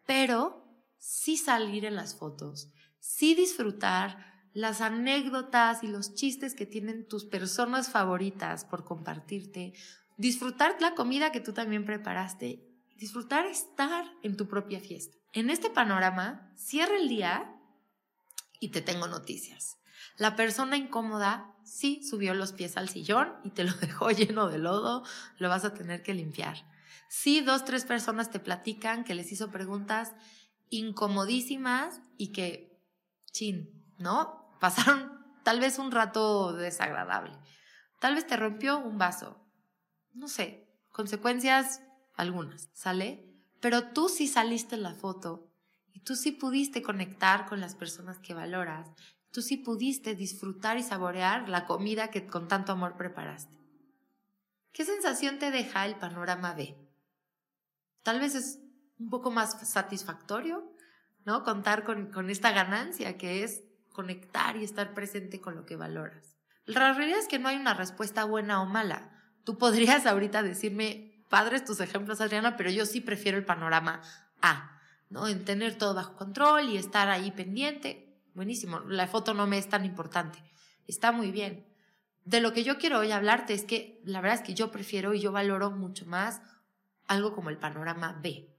pero 0.06 0.64
sí 0.98 1.36
salir 1.36 1.84
en 1.84 1.96
las 1.96 2.14
fotos, 2.14 2.68
sí 3.00 3.34
disfrutar 3.34 4.36
las 4.56 4.80
anécdotas 4.80 5.82
y 5.82 5.86
los 5.86 6.14
chistes 6.14 6.54
que 6.54 6.64
tienen 6.64 7.06
tus 7.06 7.26
personas 7.26 7.90
favoritas 7.90 8.64
por 8.64 8.86
compartirte, 8.86 9.74
disfrutar 10.16 10.76
la 10.80 10.94
comida 10.94 11.30
que 11.30 11.42
tú 11.42 11.52
también 11.52 11.84
preparaste, 11.84 12.66
disfrutar 12.96 13.44
estar 13.44 14.06
en 14.22 14.34
tu 14.38 14.48
propia 14.48 14.80
fiesta. 14.80 15.14
En 15.34 15.50
este 15.50 15.68
panorama, 15.68 16.50
cierra 16.56 16.96
el 16.96 17.06
día 17.06 17.54
y 18.58 18.70
te 18.70 18.80
tengo 18.80 19.08
noticias. 19.08 19.76
La 20.16 20.36
persona 20.36 20.78
incómoda 20.78 21.54
sí 21.62 22.02
subió 22.02 22.32
los 22.32 22.52
pies 22.52 22.78
al 22.78 22.88
sillón 22.88 23.34
y 23.44 23.50
te 23.50 23.62
lo 23.62 23.74
dejó 23.82 24.10
lleno 24.10 24.48
de 24.48 24.56
lodo, 24.56 25.04
lo 25.36 25.50
vas 25.50 25.66
a 25.66 25.74
tener 25.74 26.02
que 26.02 26.14
limpiar. 26.14 26.64
Sí, 27.10 27.42
dos, 27.42 27.66
tres 27.66 27.84
personas 27.84 28.30
te 28.30 28.40
platican 28.40 29.04
que 29.04 29.14
les 29.14 29.30
hizo 29.32 29.50
preguntas 29.50 30.14
incomodísimas 30.70 32.00
y 32.16 32.28
que, 32.28 32.80
chin, 33.32 33.70
¿no? 33.98 34.45
Pasaron 34.60 35.24
tal 35.44 35.60
vez 35.60 35.78
un 35.78 35.90
rato 35.90 36.52
desagradable. 36.52 37.32
Tal 38.00 38.14
vez 38.14 38.26
te 38.26 38.36
rompió 38.36 38.78
un 38.78 38.98
vaso. 38.98 39.40
No 40.12 40.28
sé, 40.28 40.68
consecuencias 40.90 41.82
algunas, 42.14 42.70
¿sale? 42.72 43.32
Pero 43.60 43.88
tú 43.92 44.08
sí 44.08 44.26
saliste 44.26 44.74
en 44.74 44.82
la 44.82 44.94
foto 44.94 45.50
y 45.92 46.00
tú 46.00 46.14
sí 46.14 46.32
pudiste 46.32 46.82
conectar 46.82 47.46
con 47.46 47.60
las 47.60 47.74
personas 47.74 48.18
que 48.18 48.34
valoras. 48.34 48.88
Tú 49.30 49.42
sí 49.42 49.56
pudiste 49.56 50.14
disfrutar 50.14 50.78
y 50.78 50.82
saborear 50.82 51.48
la 51.48 51.66
comida 51.66 52.10
que 52.10 52.26
con 52.26 52.48
tanto 52.48 52.72
amor 52.72 52.96
preparaste. 52.96 53.54
¿Qué 54.72 54.84
sensación 54.84 55.38
te 55.38 55.50
deja 55.50 55.86
el 55.86 55.96
panorama 55.96 56.54
B? 56.54 56.76
Tal 58.02 58.20
vez 58.20 58.34
es 58.34 58.60
un 58.98 59.10
poco 59.10 59.30
más 59.30 59.68
satisfactorio, 59.68 60.70
¿no? 61.24 61.44
Contar 61.44 61.84
con, 61.84 62.10
con 62.10 62.30
esta 62.30 62.52
ganancia 62.52 63.16
que 63.16 63.42
es 63.42 63.62
conectar 63.96 64.59
y 64.59 64.64
estar 64.64 64.92
presente 64.92 65.40
con 65.40 65.56
lo 65.56 65.64
que 65.64 65.74
valoras. 65.74 66.37
La 66.66 66.92
realidad 66.92 67.18
es 67.18 67.28
que 67.28 67.38
no 67.38 67.48
hay 67.48 67.56
una 67.56 67.72
respuesta 67.72 68.24
buena 68.24 68.61
o 68.61 68.66
mala. 68.66 69.11
Tú 69.42 69.56
podrías 69.56 70.04
ahorita 70.06 70.42
decirme, 70.42 71.24
padres 71.30 71.64
tus 71.64 71.80
ejemplos, 71.80 72.20
Adriana, 72.20 72.59
pero 72.59 72.70
yo 72.70 72.85
sí 72.85 73.00
prefiero 73.00 73.38
el 73.38 73.46
panorama 73.46 74.02
A. 74.42 74.78
¿no? 75.09 75.26
En 75.28 75.46
tener 75.46 75.78
todo 75.78 75.94
bajo 75.94 76.14
control 76.14 76.68
y 76.68 76.76
estar 76.76 77.09
ahí 77.09 77.30
pendiente. 77.30 78.20
Buenísimo, 78.35 78.80
la 78.80 79.06
foto 79.06 79.32
no 79.32 79.46
me 79.46 79.56
es 79.56 79.70
tan 79.70 79.87
importante. 79.87 80.38
Está 80.87 81.11
muy 81.11 81.30
bien. 81.30 81.66
de 82.26 82.40
lo 82.40 82.52
que 82.52 82.64
yo 82.64 82.76
quiero 82.76 82.98
hoy 82.98 83.12
hablarte 83.12 83.54
es 83.54 83.64
que 83.64 84.02
la 84.04 84.20
verdad 84.20 84.40
es 84.40 84.44
que 84.44 84.52
yo 84.52 84.70
prefiero 84.70 85.14
y 85.14 85.20
yo 85.20 85.32
valoro 85.32 85.70
mucho 85.70 86.04
más 86.04 86.42
algo 87.06 87.35
como 87.35 87.48
el 87.48 87.56
panorama 87.56 88.18
B. 88.20 88.52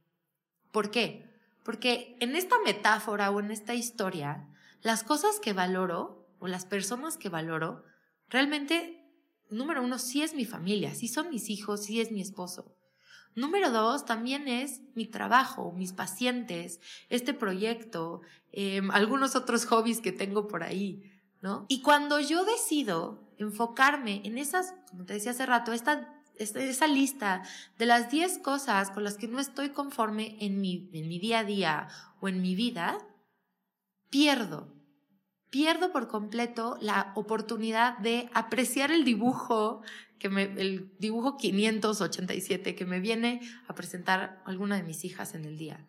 ¿Por 0.71 0.89
qué? 0.89 1.29
Porque 1.63 2.17
en 2.21 2.35
esta 2.35 2.55
metáfora 2.65 3.29
o 3.29 3.39
en 3.39 3.51
esta 3.51 3.75
historia, 3.75 4.47
las 4.81 5.03
cosas 5.03 5.39
que 5.39 5.53
valoro 5.53 6.27
o 6.39 6.47
las 6.47 6.65
personas 6.65 7.17
que 7.17 7.29
valoro, 7.29 7.83
realmente, 8.29 9.03
número 9.49 9.83
uno, 9.83 9.97
sí 9.97 10.21
es 10.21 10.33
mi 10.33 10.45
familia, 10.45 10.93
sí 10.93 11.07
son 11.07 11.29
mis 11.29 11.49
hijos, 11.49 11.83
sí 11.83 12.01
es 12.01 12.11
mi 12.11 12.21
esposo. 12.21 12.75
Número 13.35 13.69
dos, 13.69 14.05
también 14.05 14.47
es 14.47 14.81
mi 14.95 15.05
trabajo, 15.05 15.71
mis 15.71 15.93
pacientes, 15.93 16.79
este 17.09 17.35
proyecto, 17.35 18.21
em, 18.51 18.89
algunos 18.89 19.35
otros 19.35 19.65
hobbies 19.65 20.01
que 20.01 20.11
tengo 20.11 20.47
por 20.47 20.63
ahí, 20.63 21.03
¿no? 21.41 21.65
Y 21.67 21.81
cuando 21.81 22.19
yo 22.19 22.43
decido 22.45 23.31
enfocarme 23.37 24.21
en 24.25 24.39
esas, 24.39 24.73
como 24.89 25.05
te 25.05 25.13
decía 25.13 25.31
hace 25.31 25.45
rato, 25.45 25.71
esta, 25.71 26.15
esa 26.39 26.87
lista 26.87 27.43
de 27.77 27.85
las 27.85 28.09
10 28.09 28.39
cosas 28.39 28.89
con 28.89 29.03
las 29.03 29.17
que 29.17 29.27
no 29.27 29.39
estoy 29.39 29.69
conforme 29.69 30.35
en 30.39 30.59
mi, 30.59 30.89
en 30.93 31.07
mi 31.07 31.19
día 31.19 31.39
a 31.39 31.43
día 31.43 31.87
o 32.19 32.27
en 32.27 32.41
mi 32.41 32.55
vida, 32.55 32.97
pierdo 34.09 34.77
pierdo 35.49 35.91
por 35.91 36.07
completo 36.07 36.77
la 36.81 37.11
oportunidad 37.15 37.97
de 37.99 38.29
apreciar 38.33 38.91
el 38.91 39.03
dibujo 39.05 39.81
que 40.19 40.29
me, 40.29 40.43
el 40.43 40.91
dibujo 40.99 41.37
587 41.37 42.75
que 42.75 42.85
me 42.85 42.99
viene 42.99 43.41
a 43.67 43.75
presentar 43.75 44.41
alguna 44.45 44.75
de 44.75 44.83
mis 44.83 45.05
hijas 45.05 45.35
en 45.35 45.45
el 45.45 45.57
día. 45.57 45.85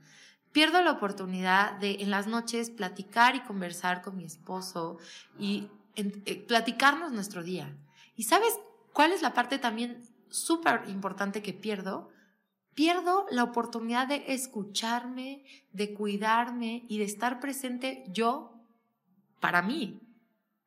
Pierdo 0.53 0.83
la 0.83 0.93
oportunidad 0.93 1.79
de 1.79 1.99
en 2.01 2.11
las 2.11 2.27
noches 2.27 2.71
platicar 2.71 3.37
y 3.37 3.41
conversar 3.41 4.03
con 4.03 4.17
mi 4.17 4.25
esposo 4.25 4.99
y 5.39 5.69
eh, 5.97 6.45
platicarnos 6.47 7.13
nuestro 7.13 7.43
día. 7.43 7.75
¿Y 8.17 8.25
sabes 8.25 8.59
cuál 8.93 9.13
es 9.13 9.23
la 9.23 9.35
parte 9.35 9.59
también 9.59 10.03
súper 10.31 10.83
importante 10.89 11.43
que 11.43 11.53
pierdo? 11.53 12.11
Pierdo 12.79 13.27
la 13.33 13.43
oportunidad 13.43 14.07
de 14.07 14.23
escucharme, 14.29 15.43
de 15.73 15.95
cuidarme 15.95 16.85
y 16.87 16.99
de 16.99 17.05
estar 17.07 17.41
presente 17.41 18.05
yo 18.07 18.53
para 19.41 19.63
mí, 19.63 20.01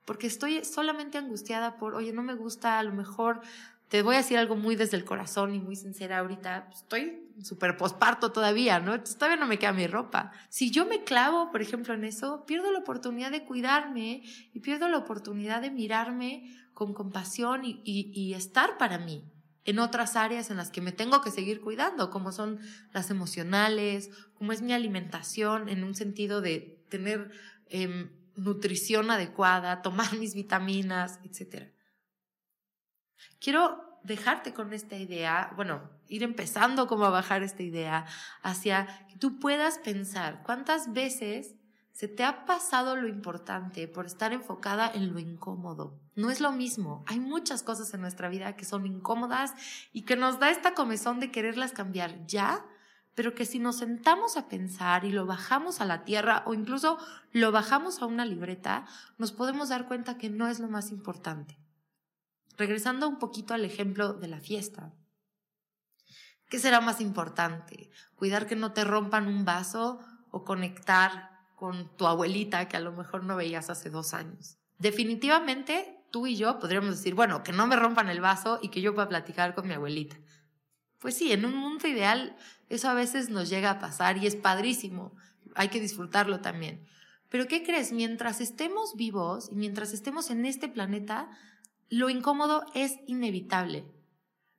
porque 0.03 0.27
estoy 0.27 0.65
solamente 0.65 1.17
angustiada 1.17 1.77
por, 1.77 1.95
oye, 1.95 2.11
no 2.11 2.21
me 2.21 2.35
gusta, 2.35 2.79
a 2.79 2.83
lo 2.83 2.91
mejor 2.91 3.39
te 3.87 4.01
voy 4.01 4.15
a 4.15 4.17
decir 4.17 4.37
algo 4.37 4.57
muy 4.57 4.75
desde 4.75 4.97
el 4.97 5.05
corazón 5.05 5.55
y 5.55 5.61
muy 5.61 5.77
sincera 5.77 6.17
ahorita, 6.19 6.67
estoy 6.73 7.31
súper 7.41 7.77
posparto 7.77 8.33
todavía, 8.33 8.81
¿no? 8.81 8.91
Entonces 8.93 9.15
todavía 9.15 9.39
no 9.39 9.47
me 9.47 9.57
queda 9.57 9.71
mi 9.71 9.87
ropa. 9.87 10.33
Si 10.49 10.69
yo 10.69 10.85
me 10.85 11.05
clavo, 11.05 11.49
por 11.49 11.61
ejemplo, 11.61 11.93
en 11.93 12.03
eso, 12.03 12.45
pierdo 12.45 12.73
la 12.73 12.79
oportunidad 12.79 13.31
de 13.31 13.45
cuidarme 13.45 14.23
y 14.53 14.59
pierdo 14.59 14.89
la 14.89 14.97
oportunidad 14.97 15.61
de 15.61 15.71
mirarme 15.71 16.67
con 16.73 16.93
compasión 16.93 17.61
y 17.63 18.33
estar 18.33 18.77
para 18.77 18.97
mí 18.97 19.23
en 19.65 19.79
otras 19.79 20.15
áreas 20.15 20.49
en 20.49 20.57
las 20.57 20.71
que 20.71 20.81
me 20.81 20.91
tengo 20.91 21.21
que 21.21 21.31
seguir 21.31 21.61
cuidando, 21.61 22.09
como 22.09 22.31
son 22.31 22.59
las 22.93 23.11
emocionales, 23.11 24.09
como 24.33 24.51
es 24.51 24.61
mi 24.61 24.73
alimentación, 24.73 25.69
en 25.69 25.83
un 25.83 25.95
sentido 25.95 26.41
de 26.41 26.83
tener 26.89 27.31
eh, 27.67 28.09
nutrición 28.35 29.11
adecuada, 29.11 29.81
tomar 29.83 30.17
mis 30.17 30.33
vitaminas, 30.33 31.19
etc. 31.23 31.71
Quiero 33.39 33.99
dejarte 34.03 34.53
con 34.53 34.73
esta 34.73 34.95
idea, 34.95 35.53
bueno, 35.55 35.91
ir 36.07 36.23
empezando 36.23 36.87
como 36.87 37.05
a 37.05 37.11
bajar 37.11 37.43
esta 37.43 37.61
idea 37.61 38.05
hacia 38.41 39.05
que 39.09 39.17
tú 39.17 39.39
puedas 39.39 39.77
pensar 39.77 40.41
cuántas 40.43 40.91
veces 40.91 41.55
se 41.91 42.07
te 42.07 42.23
ha 42.23 42.45
pasado 42.45 42.95
lo 42.95 43.07
importante 43.07 43.87
por 43.87 44.05
estar 44.05 44.33
enfocada 44.33 44.91
en 44.93 45.13
lo 45.13 45.19
incómodo. 45.19 45.99
No 46.15 46.29
es 46.29 46.41
lo 46.41 46.51
mismo. 46.51 47.03
Hay 47.07 47.19
muchas 47.19 47.63
cosas 47.63 47.93
en 47.93 48.01
nuestra 48.01 48.29
vida 48.29 48.55
que 48.55 48.65
son 48.65 48.85
incómodas 48.85 49.53
y 49.91 50.03
que 50.03 50.15
nos 50.15 50.39
da 50.39 50.49
esta 50.49 50.73
comezón 50.73 51.19
de 51.19 51.31
quererlas 51.31 51.73
cambiar 51.73 52.25
ya 52.27 52.65
pero 53.15 53.35
que 53.35 53.45
si 53.45 53.59
nos 53.59 53.77
sentamos 53.77 54.37
a 54.37 54.47
pensar 54.47 55.03
y 55.05 55.11
lo 55.11 55.25
bajamos 55.25 55.81
a 55.81 55.85
la 55.85 56.03
tierra 56.05 56.43
o 56.45 56.53
incluso 56.53 56.97
lo 57.31 57.51
bajamos 57.51 58.01
a 58.01 58.05
una 58.05 58.25
libreta, 58.25 58.85
nos 59.17 59.31
podemos 59.31 59.69
dar 59.69 59.87
cuenta 59.87 60.17
que 60.17 60.29
no 60.29 60.47
es 60.47 60.59
lo 60.59 60.69
más 60.69 60.91
importante. 60.91 61.57
Regresando 62.57 63.07
un 63.07 63.19
poquito 63.19 63.53
al 63.53 63.65
ejemplo 63.65 64.13
de 64.13 64.27
la 64.27 64.39
fiesta. 64.39 64.93
¿Qué 66.49 66.59
será 66.59 66.81
más 66.81 67.01
importante? 67.01 67.89
¿Cuidar 68.15 68.47
que 68.47 68.55
no 68.55 68.73
te 68.73 68.83
rompan 68.83 69.27
un 69.27 69.45
vaso 69.45 69.99
o 70.31 70.43
conectar 70.43 71.30
con 71.61 71.95
tu 71.95 72.07
abuelita 72.07 72.67
que 72.67 72.75
a 72.75 72.79
lo 72.79 72.91
mejor 72.91 73.23
no 73.23 73.35
veías 73.35 73.69
hace 73.69 73.91
dos 73.91 74.15
años? 74.15 74.57
Definitivamente 74.79 75.95
tú 76.09 76.25
y 76.25 76.35
yo 76.35 76.57
podríamos 76.57 76.89
decir, 76.89 77.13
bueno, 77.13 77.43
que 77.43 77.51
no 77.51 77.67
me 77.67 77.75
rompan 77.75 78.09
el 78.09 78.19
vaso 78.19 78.57
y 78.63 78.69
que 78.69 78.81
yo 78.81 78.95
pueda 78.95 79.07
platicar 79.07 79.53
con 79.53 79.67
mi 79.67 79.75
abuelita. 79.75 80.17
Pues 80.97 81.15
sí, 81.15 81.31
en 81.31 81.45
un 81.45 81.55
mundo 81.55 81.87
ideal 81.87 82.35
eso 82.67 82.89
a 82.89 82.95
veces 82.95 83.29
nos 83.29 83.47
llega 83.47 83.69
a 83.69 83.77
pasar 83.77 84.17
y 84.17 84.25
es 84.25 84.35
padrísimo. 84.35 85.15
Hay 85.53 85.69
que 85.69 85.79
disfrutarlo 85.79 86.41
también. 86.41 86.87
Pero 87.29 87.45
¿qué 87.47 87.61
crees? 87.61 87.91
Mientras 87.91 88.41
estemos 88.41 88.95
vivos 88.95 89.47
y 89.51 89.55
mientras 89.55 89.93
estemos 89.93 90.31
en 90.31 90.47
este 90.47 90.67
planeta, 90.67 91.29
lo 91.89 92.09
incómodo 92.09 92.65
es 92.73 92.95
inevitable. 93.05 93.85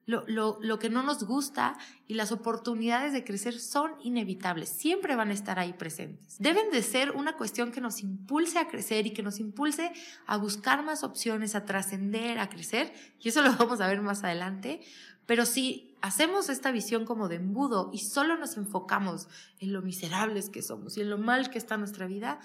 Lo, 0.04 0.24
lo, 0.26 0.58
lo, 0.60 0.80
que 0.80 0.90
no 0.90 1.04
nos 1.04 1.22
gusta 1.22 1.78
y 2.08 2.14
las 2.14 2.32
oportunidades 2.32 3.12
de 3.12 3.22
crecer 3.22 3.60
son 3.60 3.92
inevitables, 4.02 4.68
siempre 4.68 5.14
van 5.14 5.30
a 5.30 5.32
estar 5.32 5.60
ahí 5.60 5.74
presentes. 5.74 6.38
Deben 6.40 6.72
de 6.72 6.82
ser 6.82 7.12
una 7.12 7.36
cuestión 7.36 7.70
que 7.70 7.80
nos 7.80 8.00
impulse 8.00 8.58
a 8.58 8.66
crecer 8.66 9.06
y 9.06 9.12
que 9.12 9.22
nos 9.22 9.38
impulse 9.38 9.92
a 10.26 10.36
buscar 10.38 10.84
más 10.84 11.04
opciones, 11.04 11.54
a 11.54 11.64
trascender, 11.64 12.40
a 12.40 12.48
crecer, 12.48 12.92
y 13.20 13.28
eso 13.28 13.42
lo 13.42 13.52
vamos 13.52 13.80
a 13.80 13.86
ver 13.86 14.00
más 14.00 14.24
adelante, 14.24 14.80
pero 15.26 15.46
si 15.46 15.96
hacemos 16.00 16.48
esta 16.48 16.72
visión 16.72 17.04
como 17.04 17.28
de 17.28 17.36
embudo 17.36 17.90
y 17.92 17.98
solo 17.98 18.36
nos 18.36 18.56
enfocamos 18.56 19.28
en 19.60 19.72
lo 19.72 19.82
miserables 19.82 20.50
que 20.50 20.62
somos 20.62 20.96
y 20.96 21.00
en 21.00 21.10
lo 21.10 21.18
mal 21.18 21.48
que 21.50 21.58
está 21.58 21.76
nuestra 21.76 22.06
vida, 22.06 22.40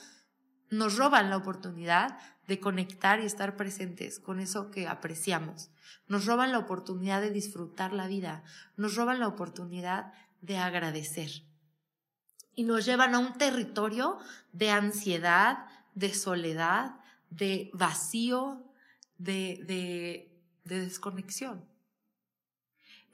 nos 0.69 0.97
roban 0.97 1.29
la 1.29 1.37
oportunidad 1.37 2.17
de 2.47 2.59
conectar 2.59 3.19
y 3.19 3.25
estar 3.25 3.57
presentes 3.57 4.19
con 4.19 4.39
eso 4.39 4.71
que 4.71 4.87
apreciamos. 4.87 5.69
Nos 6.07 6.25
roban 6.25 6.51
la 6.51 6.59
oportunidad 6.59 7.21
de 7.21 7.31
disfrutar 7.31 7.93
la 7.93 8.07
vida. 8.07 8.43
Nos 8.77 8.95
roban 8.95 9.19
la 9.19 9.27
oportunidad 9.27 10.13
de 10.41 10.57
agradecer. 10.57 11.29
Y 12.55 12.63
nos 12.63 12.85
llevan 12.85 13.13
a 13.13 13.19
un 13.19 13.33
territorio 13.33 14.17
de 14.53 14.71
ansiedad, 14.71 15.67
de 15.93 16.13
soledad, 16.13 16.95
de 17.29 17.69
vacío, 17.73 18.63
de, 19.17 19.61
de, 19.65 20.41
de 20.63 20.79
desconexión. 20.79 21.65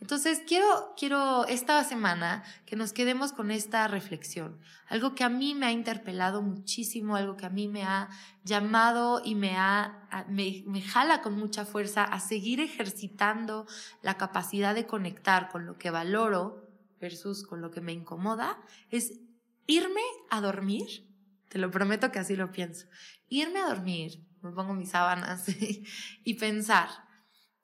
Entonces, 0.03 0.41
quiero, 0.45 0.93
quiero 0.97 1.47
esta 1.47 1.81
semana 1.85 2.43
que 2.65 2.75
nos 2.75 2.91
quedemos 2.91 3.31
con 3.31 3.51
esta 3.51 3.87
reflexión. 3.87 4.59
Algo 4.89 5.15
que 5.15 5.23
a 5.23 5.29
mí 5.29 5.55
me 5.55 5.65
ha 5.65 5.71
interpelado 5.71 6.41
muchísimo, 6.41 7.15
algo 7.15 7.37
que 7.37 7.45
a 7.45 7.49
mí 7.49 7.69
me 7.69 7.83
ha 7.83 8.09
llamado 8.43 9.21
y 9.23 9.33
me, 9.35 9.55
ha, 9.55 10.25
me, 10.27 10.65
me 10.67 10.81
jala 10.81 11.21
con 11.21 11.37
mucha 11.37 11.63
fuerza 11.63 12.03
a 12.03 12.19
seguir 12.19 12.59
ejercitando 12.59 13.65
la 14.01 14.17
capacidad 14.17 14.75
de 14.75 14.85
conectar 14.85 15.47
con 15.47 15.65
lo 15.65 15.77
que 15.77 15.89
valoro 15.89 16.67
versus 16.99 17.47
con 17.47 17.61
lo 17.61 17.71
que 17.71 17.79
me 17.79 17.93
incomoda, 17.93 18.61
es 18.89 19.21
irme 19.67 20.03
a 20.29 20.41
dormir. 20.41 21.07
Te 21.47 21.59
lo 21.59 21.71
prometo 21.71 22.11
que 22.11 22.19
así 22.19 22.35
lo 22.35 22.51
pienso. 22.51 22.87
Irme 23.29 23.59
a 23.59 23.69
dormir, 23.69 24.27
me 24.41 24.51
pongo 24.51 24.73
mis 24.73 24.89
sábanas 24.89 25.45
y 26.25 26.33
pensar, 26.33 26.89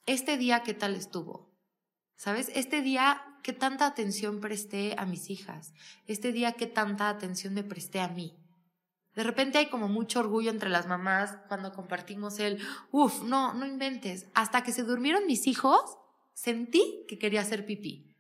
este 0.06 0.38
día, 0.38 0.64
¿qué 0.64 0.74
tal 0.74 0.96
estuvo? 0.96 1.49
¿Sabes? 2.20 2.52
Este 2.54 2.82
día, 2.82 3.22
¿qué 3.44 3.54
tanta 3.54 3.86
atención 3.86 4.42
presté 4.42 4.94
a 4.98 5.06
mis 5.06 5.30
hijas? 5.30 5.74
Este 6.06 6.34
día, 6.34 6.52
¿qué 6.52 6.68
tanta 6.68 7.08
atención 7.08 7.54
me 7.54 7.64
presté 7.64 8.02
a 8.02 8.10
mí? 8.10 8.38
De 9.16 9.24
repente 9.24 9.58
hay 9.58 9.68
como 9.70 9.88
mucho 9.88 10.20
orgullo 10.20 10.52
entre 10.52 10.70
las 10.70 10.86
mamás 10.86 11.38
cuando 11.48 11.72
compartimos 11.72 12.40
el, 12.40 12.60
uff, 12.92 13.24
no, 13.24 13.54
no 13.54 13.66
inventes. 13.66 14.28
Hasta 14.34 14.64
que 14.64 14.74
se 14.74 14.84
durmieron 14.84 15.28
mis 15.28 15.48
hijos, 15.48 15.98
sentí 16.34 17.06
que 17.08 17.18
quería 17.18 17.40
hacer 17.40 17.66
pipí. 17.66 18.14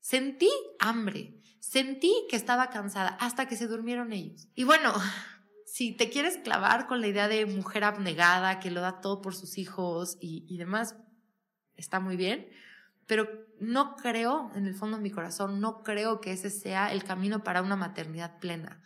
Sentí 0.00 0.50
hambre. 0.78 1.40
Sentí 1.58 2.12
que 2.28 2.36
estaba 2.36 2.68
cansada 2.68 3.16
hasta 3.20 3.48
que 3.48 3.56
se 3.56 3.68
durmieron 3.68 4.12
ellos. 4.12 4.48
Y 4.54 4.64
bueno, 4.64 4.92
si 5.64 5.92
te 5.92 6.10
quieres 6.10 6.36
clavar 6.36 6.86
con 6.86 7.00
la 7.00 7.06
idea 7.06 7.26
de 7.26 7.46
mujer 7.46 7.84
abnegada 7.84 8.60
que 8.60 8.70
lo 8.70 8.82
da 8.82 9.00
todo 9.00 9.22
por 9.22 9.34
sus 9.34 9.56
hijos 9.56 10.18
y, 10.20 10.44
y 10.46 10.58
demás, 10.58 10.94
está 11.74 12.00
muy 12.00 12.16
bien 12.16 12.50
pero 13.06 13.28
no 13.60 13.96
creo, 13.96 14.50
en 14.54 14.66
el 14.66 14.74
fondo 14.74 14.96
de 14.96 15.02
mi 15.02 15.10
corazón, 15.10 15.60
no 15.60 15.82
creo 15.82 16.20
que 16.20 16.32
ese 16.32 16.50
sea 16.50 16.92
el 16.92 17.04
camino 17.04 17.44
para 17.44 17.62
una 17.62 17.76
maternidad 17.76 18.38
plena. 18.38 18.82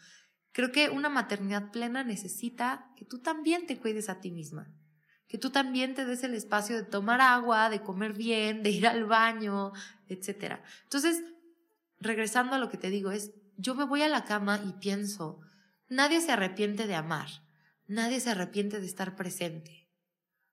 Creo 0.53 0.73
que 0.73 0.89
una 0.89 1.09
maternidad 1.09 1.71
plena 1.71 2.05
necesita 2.05 2.93
que 2.97 3.05
tú 3.05 3.21
también 3.21 3.67
te 3.67 3.79
cuides 3.79 4.09
a 4.09 4.21
ti 4.21 4.31
misma, 4.31 4.73
que 5.29 5.39
tú 5.39 5.51
también 5.51 5.95
te 5.95 6.05
des 6.05 6.25
el 6.25 6.35
espacio 6.35 6.77
de 6.77 6.83
tomar 6.83 7.21
agua, 7.21 7.71
de 7.71 7.83
comer 7.83 8.13
bien, 8.13 8.63
de 8.63 8.71
ir 8.71 8.87
al 8.87 9.05
baño, 9.05 9.73
etc. 10.09 10.61
Entonces, 10.85 11.23
regresando 11.99 12.57
a 12.57 12.59
lo 12.59 12.69
que 12.69 12.79
te 12.79 12.91
digo, 12.91 13.13
es, 13.13 13.33
yo 13.57 13.75
me 13.75 13.85
voy 13.85 14.03
a 14.03 14.09
la 14.09 14.25
cama 14.25 14.61
y 14.67 14.73
pienso, 14.81 15.41
nadie 15.89 16.21
se 16.21 16.33
arrepiente 16.33 16.87
de 16.87 16.95
amar, 16.97 17.29
nadie 17.87 18.21
se 18.21 18.31
arrepiente 18.31 18.81
de 18.81 18.87
estar 18.87 19.15
presente. 19.17 19.81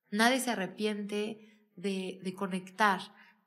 Nadie 0.10 0.40
se 0.40 0.52
arrepiente 0.52 1.68
de, 1.76 2.20
de 2.24 2.34
conectar, 2.34 3.02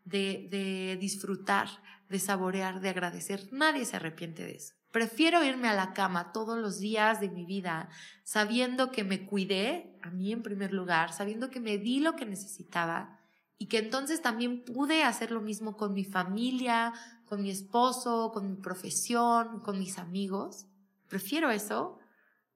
de, 0.05 0.49
de 0.51 0.97
disfrutar, 1.01 1.69
de 2.09 2.19
saborear, 2.19 2.81
de 2.81 2.89
agradecer. 2.89 3.49
Nadie 3.53 3.85
se 3.85 3.97
arrepiente 3.97 4.45
de 4.45 4.53
eso. 4.53 4.75
Prefiero 4.91 5.45
irme 5.45 5.69
a 5.69 5.75
la 5.75 5.93
cama 5.93 6.33
todos 6.33 6.59
los 6.59 6.81
días 6.81 7.21
de 7.21 7.29
mi 7.29 7.45
vida 7.45 7.89
sabiendo 8.25 8.91
que 8.91 9.05
me 9.05 9.27
cuidé, 9.27 9.99
a 10.03 10.11
mí 10.11 10.33
en 10.33 10.43
primer 10.43 10.73
lugar, 10.73 11.13
sabiendo 11.13 11.51
que 11.51 11.61
me 11.61 11.79
di 11.79 12.01
lo 12.01 12.17
que 12.17 12.27
necesitaba 12.27 13.19
y 13.59 13.67
que 13.67 13.79
entonces 13.79 14.23
también 14.23 14.65
pude 14.65 15.05
hacer 15.05 15.31
lo 15.31 15.41
mismo 15.41 15.77
con 15.77 15.95
mi 15.95 16.05
familia, 16.05 16.93
con 17.27 17.43
mi 17.43 17.51
esposo, 17.51 18.33
con 18.33 18.49
mi 18.49 18.57
profesión, 18.57 19.61
con 19.61 19.79
mis 19.79 19.99
amigos. 19.99 20.67
Prefiero 21.09 21.51
eso 21.51 21.99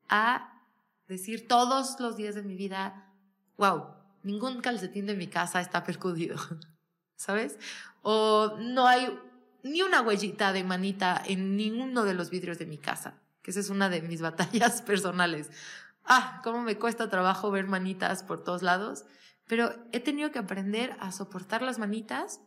a 0.09 0.63
decir 1.07 1.47
todos 1.47 2.01
los 2.01 2.17
días 2.17 2.35
de 2.35 2.43
mi 2.43 2.57
vida, 2.57 3.13
wow, 3.59 3.95
ningún 4.23 4.61
calcetín 4.61 5.07
de 5.07 5.15
mi 5.15 5.27
casa 5.27 5.61
está 5.61 5.85
percudido, 5.85 6.37
¿sabes? 7.17 7.59
O 8.03 8.57
no 8.59 8.87
hay 8.87 9.19
ni 9.63 9.83
una 9.83 10.03
huellita 10.03 10.53
de 10.53 10.63
manita 10.63 11.21
en 11.27 11.57
ninguno 11.57 12.05
de 12.05 12.15
los 12.15 12.31
vidrios 12.31 12.59
de 12.59 12.67
mi 12.67 12.79
casa, 12.79 13.21
que 13.43 13.51
esa 13.51 13.61
es 13.61 13.71
una 13.71 13.89
de 13.89 14.03
mis 14.03 14.21
batallas 14.29 14.83
personales. 14.83 15.51
Ah, 16.05 16.41
cómo 16.45 16.63
me 16.63 16.79
cuesta 16.79 17.09
trabajo 17.09 17.51
ver 17.51 17.67
manitas 17.67 18.23
por 18.23 18.45
todos 18.45 18.63
lados, 18.63 19.05
pero 19.47 19.75
he 19.93 20.01
tenido 20.01 20.31
que 20.31 20.39
aprender 20.39 20.97
a 21.01 21.13
soportar 21.13 21.63
las 21.63 21.79
manitas 21.79 22.41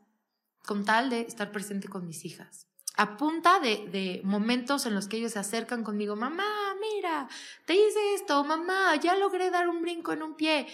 con 0.65 0.85
tal 0.85 1.09
de 1.09 1.21
estar 1.21 1.51
presente 1.51 1.87
con 1.87 2.05
mis 2.05 2.23
hijas. 2.25 2.67
A 2.95 3.17
punta 3.17 3.59
de, 3.59 3.87
de 3.89 4.21
momentos 4.23 4.85
en 4.85 4.95
los 4.95 5.07
que 5.07 5.17
ellos 5.17 5.33
se 5.33 5.39
acercan 5.39 5.83
conmigo, 5.83 6.15
mamá, 6.15 6.43
mira, 6.79 7.27
te 7.65 7.73
hice 7.73 8.15
esto, 8.15 8.43
mamá, 8.43 8.95
ya 8.95 9.15
logré 9.15 9.49
dar 9.49 9.69
un 9.69 9.81
brinco 9.81 10.13
en 10.13 10.23
un 10.23 10.35
pie. 10.35 10.67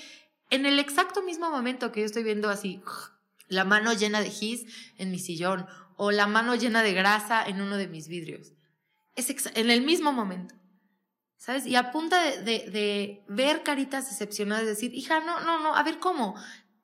En 0.49 0.65
el 0.65 0.79
exacto 0.79 1.21
mismo 1.21 1.49
momento 1.49 1.91
que 1.91 2.01
yo 2.01 2.06
estoy 2.06 2.23
viendo 2.23 2.49
así, 2.49 2.82
la 3.47 3.63
mano 3.63 3.93
llena 3.93 4.21
de 4.21 4.29
gis 4.29 4.65
en 4.97 5.12
mi 5.12 5.19
sillón 5.19 5.65
o 5.97 6.12
la 6.12 6.27
mano 6.27 6.56
llena 6.56 6.84
de 6.84 6.93
grasa 6.93 7.45
en 7.45 7.62
uno 7.62 7.77
de 7.77 7.88
mis 7.88 8.08
vidrios. 8.08 8.53
Es 9.15 9.29
en 9.56 9.69
el 9.69 9.82
mismo 9.82 10.12
momento. 10.12 10.56
¿Sabes? 11.38 11.65
Y 11.65 11.75
a 11.75 11.91
punta 11.91 12.23
de, 12.23 12.41
de, 12.41 13.25
ver 13.27 13.63
caritas 13.63 14.10
decepcionadas, 14.10 14.65
decir, 14.65 14.93
hija, 14.95 15.19
no, 15.19 15.41
no, 15.41 15.60
no, 15.60 15.75
a 15.75 15.84
ver 15.84 15.99
cómo. 15.99 16.36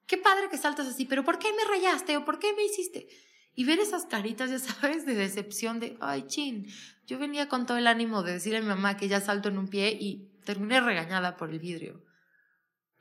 Qué 0.06 0.18
padre 0.18 0.50
que 0.50 0.58
saltas 0.58 0.86
así, 0.86 1.06
pero 1.06 1.24
¿por 1.24 1.40
qué 1.40 1.48
me 1.54 1.64
rayaste 1.64 2.18
o 2.18 2.26
por 2.26 2.40
qué 2.40 2.54
me 2.54 2.66
hiciste? 2.66 3.08
Y 3.56 3.64
ver 3.64 3.80
esas 3.80 4.06
caritas, 4.06 4.52
ya 4.52 4.60
sabes, 4.60 5.06
de 5.06 5.16
decepción, 5.16 5.80
de, 5.80 5.98
ay, 6.02 6.24
chin, 6.28 6.68
yo 7.08 7.18
venía 7.18 7.48
con 7.48 7.66
todo 7.66 7.78
el 7.78 7.88
ánimo 7.88 8.22
de 8.22 8.34
decirle 8.34 8.60
a 8.60 8.62
mi 8.62 8.68
mamá 8.68 8.98
que 8.98 9.08
ya 9.08 9.22
salto 9.22 9.48
en 9.48 9.58
un 9.58 9.70
pie 9.70 9.98
y 9.98 10.30
terminé 10.44 10.82
regañada 10.82 11.38
por 11.38 11.52
el 11.52 11.60
vidrio. 11.60 12.04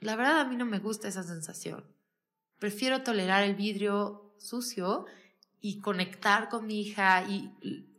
La 0.01 0.15
verdad 0.15 0.41
a 0.41 0.45
mí 0.45 0.57
no 0.57 0.65
me 0.65 0.79
gusta 0.79 1.09
esa 1.09 1.25
sensación. 1.25 1.85
Prefiero 2.59 3.03
tolerar 3.03 3.45
el 3.45 3.55
vidrio 3.55 4.35
sucio 4.39 5.07
y 5.61 5.81
conectar 5.81 6.49
con 6.49 6.67
mi 6.67 6.81
hija 6.81 7.25
y 7.29 7.53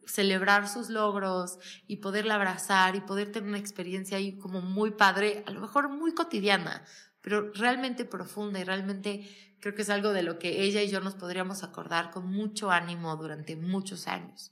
celebrar 0.09 0.67
sus 0.67 0.89
logros 0.89 1.59
y 1.87 1.97
poderla 1.97 2.35
abrazar 2.35 2.95
y 2.95 3.01
poder 3.01 3.31
tener 3.31 3.47
una 3.47 3.59
experiencia 3.59 4.17
ahí 4.17 4.37
como 4.37 4.61
muy 4.61 4.91
padre, 4.91 5.43
a 5.45 5.51
lo 5.51 5.61
mejor 5.61 5.89
muy 5.89 6.13
cotidiana, 6.13 6.83
pero 7.21 7.51
realmente 7.53 8.05
profunda 8.05 8.59
y 8.59 8.63
realmente 8.63 9.55
creo 9.59 9.75
que 9.75 9.83
es 9.83 9.89
algo 9.89 10.11
de 10.11 10.23
lo 10.23 10.39
que 10.39 10.63
ella 10.63 10.81
y 10.81 10.89
yo 10.89 10.99
nos 10.99 11.15
podríamos 11.15 11.63
acordar 11.63 12.11
con 12.11 12.27
mucho 12.27 12.71
ánimo 12.71 13.15
durante 13.17 13.55
muchos 13.55 14.07
años. 14.07 14.51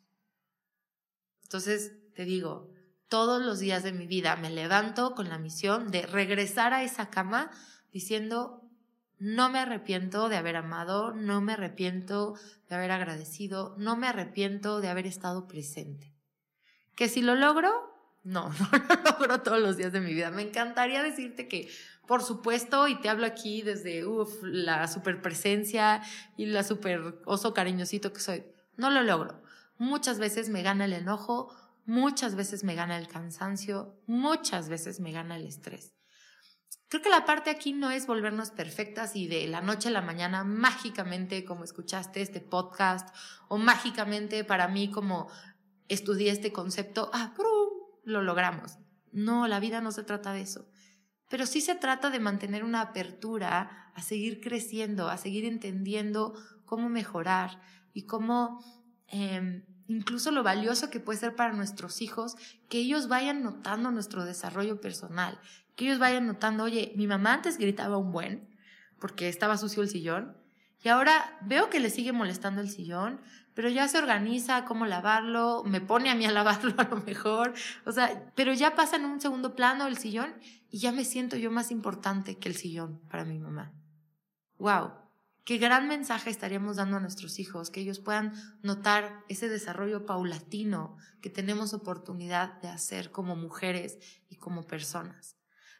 Entonces, 1.43 1.93
te 2.13 2.25
digo, 2.25 2.69
todos 3.07 3.41
los 3.41 3.59
días 3.59 3.83
de 3.83 3.93
mi 3.93 4.05
vida 4.05 4.35
me 4.35 4.49
levanto 4.49 5.15
con 5.15 5.29
la 5.29 5.39
misión 5.39 5.91
de 5.91 6.05
regresar 6.05 6.73
a 6.73 6.83
esa 6.83 7.09
cama 7.09 7.51
diciendo, 7.91 8.66
no 9.19 9.49
me 9.49 9.59
arrepiento 9.59 10.29
de 10.29 10.37
haber 10.37 10.55
amado, 10.55 11.13
no 11.13 11.41
me 11.41 11.53
arrepiento 11.53 12.35
de 12.69 12.75
haber 12.75 12.91
agradecido, 12.91 13.75
no 13.77 13.95
me 13.95 14.07
arrepiento 14.07 14.79
de 14.79 14.89
haber 14.89 15.07
estado 15.07 15.47
presente. 15.47 16.13
Que 16.95 17.09
si 17.09 17.21
lo 17.21 17.35
logro, 17.35 17.71
no, 18.23 18.49
no 18.59 18.69
lo 18.71 19.11
logro 19.11 19.41
todos 19.41 19.59
los 19.59 19.77
días 19.77 19.91
de 19.91 20.01
mi 20.01 20.13
vida. 20.13 20.29
Me 20.31 20.43
encantaría 20.43 21.01
decirte 21.01 21.47
que, 21.47 21.69
por 22.05 22.23
supuesto, 22.23 22.87
y 22.87 22.95
te 22.99 23.09
hablo 23.09 23.25
aquí 23.25 23.61
desde 23.61 24.03
la 24.43 24.87
super 24.87 25.21
presencia 25.21 26.01
y 26.35 26.45
la 26.45 26.63
super 26.63 27.21
oso 27.25 27.53
cariñosito 27.53 28.13
que 28.13 28.19
soy, 28.19 28.43
no 28.75 28.89
lo 28.91 29.01
logro. 29.01 29.41
Muchas 29.77 30.19
veces 30.19 30.49
me 30.49 30.63
gana 30.63 30.85
el 30.85 30.93
enojo, 30.93 31.55
muchas 31.85 32.35
veces 32.35 32.63
me 32.63 32.75
gana 32.75 32.97
el 32.97 33.07
cansancio, 33.07 33.95
muchas 34.05 34.69
veces 34.69 34.99
me 34.99 35.11
gana 35.11 35.37
el 35.37 35.45
estrés. 35.45 35.96
Creo 36.89 37.01
que 37.01 37.09
la 37.09 37.25
parte 37.25 37.49
aquí 37.49 37.73
no 37.73 37.91
es 37.91 38.07
volvernos 38.07 38.51
perfectas 38.51 39.15
y 39.15 39.27
de 39.27 39.45
la 39.47 39.61
noche 39.61 39.89
a 39.89 39.91
la 39.91 40.01
mañana 40.01 40.45
mágicamente, 40.45 41.43
como 41.43 41.65
escuchaste 41.65 42.21
este 42.21 42.39
podcast, 42.39 43.13
o 43.49 43.57
mágicamente 43.57 44.45
para 44.45 44.69
mí 44.69 44.89
como 44.89 45.27
estudié 45.89 46.31
este 46.31 46.53
concepto, 46.53 47.09
ah, 47.13 47.33
lo 48.03 48.21
logramos. 48.21 48.77
No, 49.11 49.47
la 49.47 49.59
vida 49.59 49.81
no 49.81 49.91
se 49.91 50.03
trata 50.03 50.31
de 50.31 50.41
eso. 50.41 50.69
Pero 51.29 51.45
sí 51.45 51.59
se 51.59 51.75
trata 51.75 52.09
de 52.09 52.19
mantener 52.19 52.63
una 52.63 52.79
apertura 52.79 53.91
a 53.93 54.01
seguir 54.01 54.39
creciendo, 54.39 55.09
a 55.09 55.17
seguir 55.17 55.43
entendiendo 55.43 56.35
cómo 56.65 56.87
mejorar 56.87 57.59
y 57.93 58.03
cómo 58.03 58.63
eh, 59.07 59.65
incluso 59.87 60.31
lo 60.31 60.43
valioso 60.43 60.89
que 60.89 60.99
puede 60.99 61.19
ser 61.19 61.35
para 61.35 61.53
nuestros 61.53 62.01
hijos 62.01 62.35
que 62.69 62.79
ellos 62.79 63.07
vayan 63.07 63.43
notando 63.43 63.91
nuestro 63.91 64.25
desarrollo 64.25 64.81
personal, 64.81 65.39
que 65.75 65.85
ellos 65.85 65.99
vayan 65.99 66.27
notando, 66.27 66.63
oye, 66.63 66.93
mi 66.95 67.07
mamá 67.07 67.33
antes 67.33 67.57
gritaba 67.57 67.97
un 67.97 68.11
buen 68.11 68.49
porque 68.99 69.29
estaba 69.29 69.57
sucio 69.57 69.83
el 69.83 69.89
sillón 69.89 70.35
y 70.83 70.89
ahora 70.89 71.37
veo 71.41 71.69
que 71.69 71.79
le 71.79 71.89
sigue 71.89 72.11
molestando 72.11 72.61
el 72.61 72.69
sillón, 72.69 73.19
pero 73.53 73.69
ya 73.69 73.87
se 73.87 73.97
organiza 73.97 74.65
cómo 74.65 74.85
lavarlo, 74.85 75.63
me 75.65 75.81
pone 75.81 76.11
a 76.11 76.15
mí 76.15 76.25
a 76.25 76.31
lavarlo 76.31 76.75
a 76.77 76.83
lo 76.83 76.97
mejor, 76.97 77.53
o 77.85 77.91
sea, 77.91 78.31
pero 78.35 78.53
ya 78.53 78.75
pasa 78.75 78.97
en 78.97 79.05
un 79.05 79.19
segundo 79.19 79.55
plano 79.55 79.87
el 79.87 79.97
sillón 79.97 80.35
y 80.69 80.79
ya 80.79 80.91
me 80.91 81.05
siento 81.05 81.37
yo 81.37 81.49
más 81.49 81.71
importante 81.71 82.37
que 82.37 82.49
el 82.49 82.55
sillón 82.55 82.99
para 83.09 83.25
mi 83.25 83.39
mamá. 83.39 83.73
Wow, 84.59 84.91
qué 85.47 85.57
gran 85.59 85.87
mensaje 85.87 86.29
estaríamos 86.29 86.75
dando 86.75 86.97
a 86.97 86.99
nuestros 86.99 87.39
hijos, 87.39 87.69
que 87.71 87.79
ellos 87.79 88.01
puedan 88.01 88.33
notar 88.63 89.23
ese 89.29 89.47
desarrollo 89.47 90.05
paulatino 90.05 90.97
que 91.21 91.29
tenemos 91.29 91.73
oportunidad 91.73 92.59
de 92.61 92.67
hacer 92.67 93.11
como 93.11 93.37
mujeres 93.37 93.97
y 94.27 94.35
como 94.35 94.67
personas. 94.67 95.37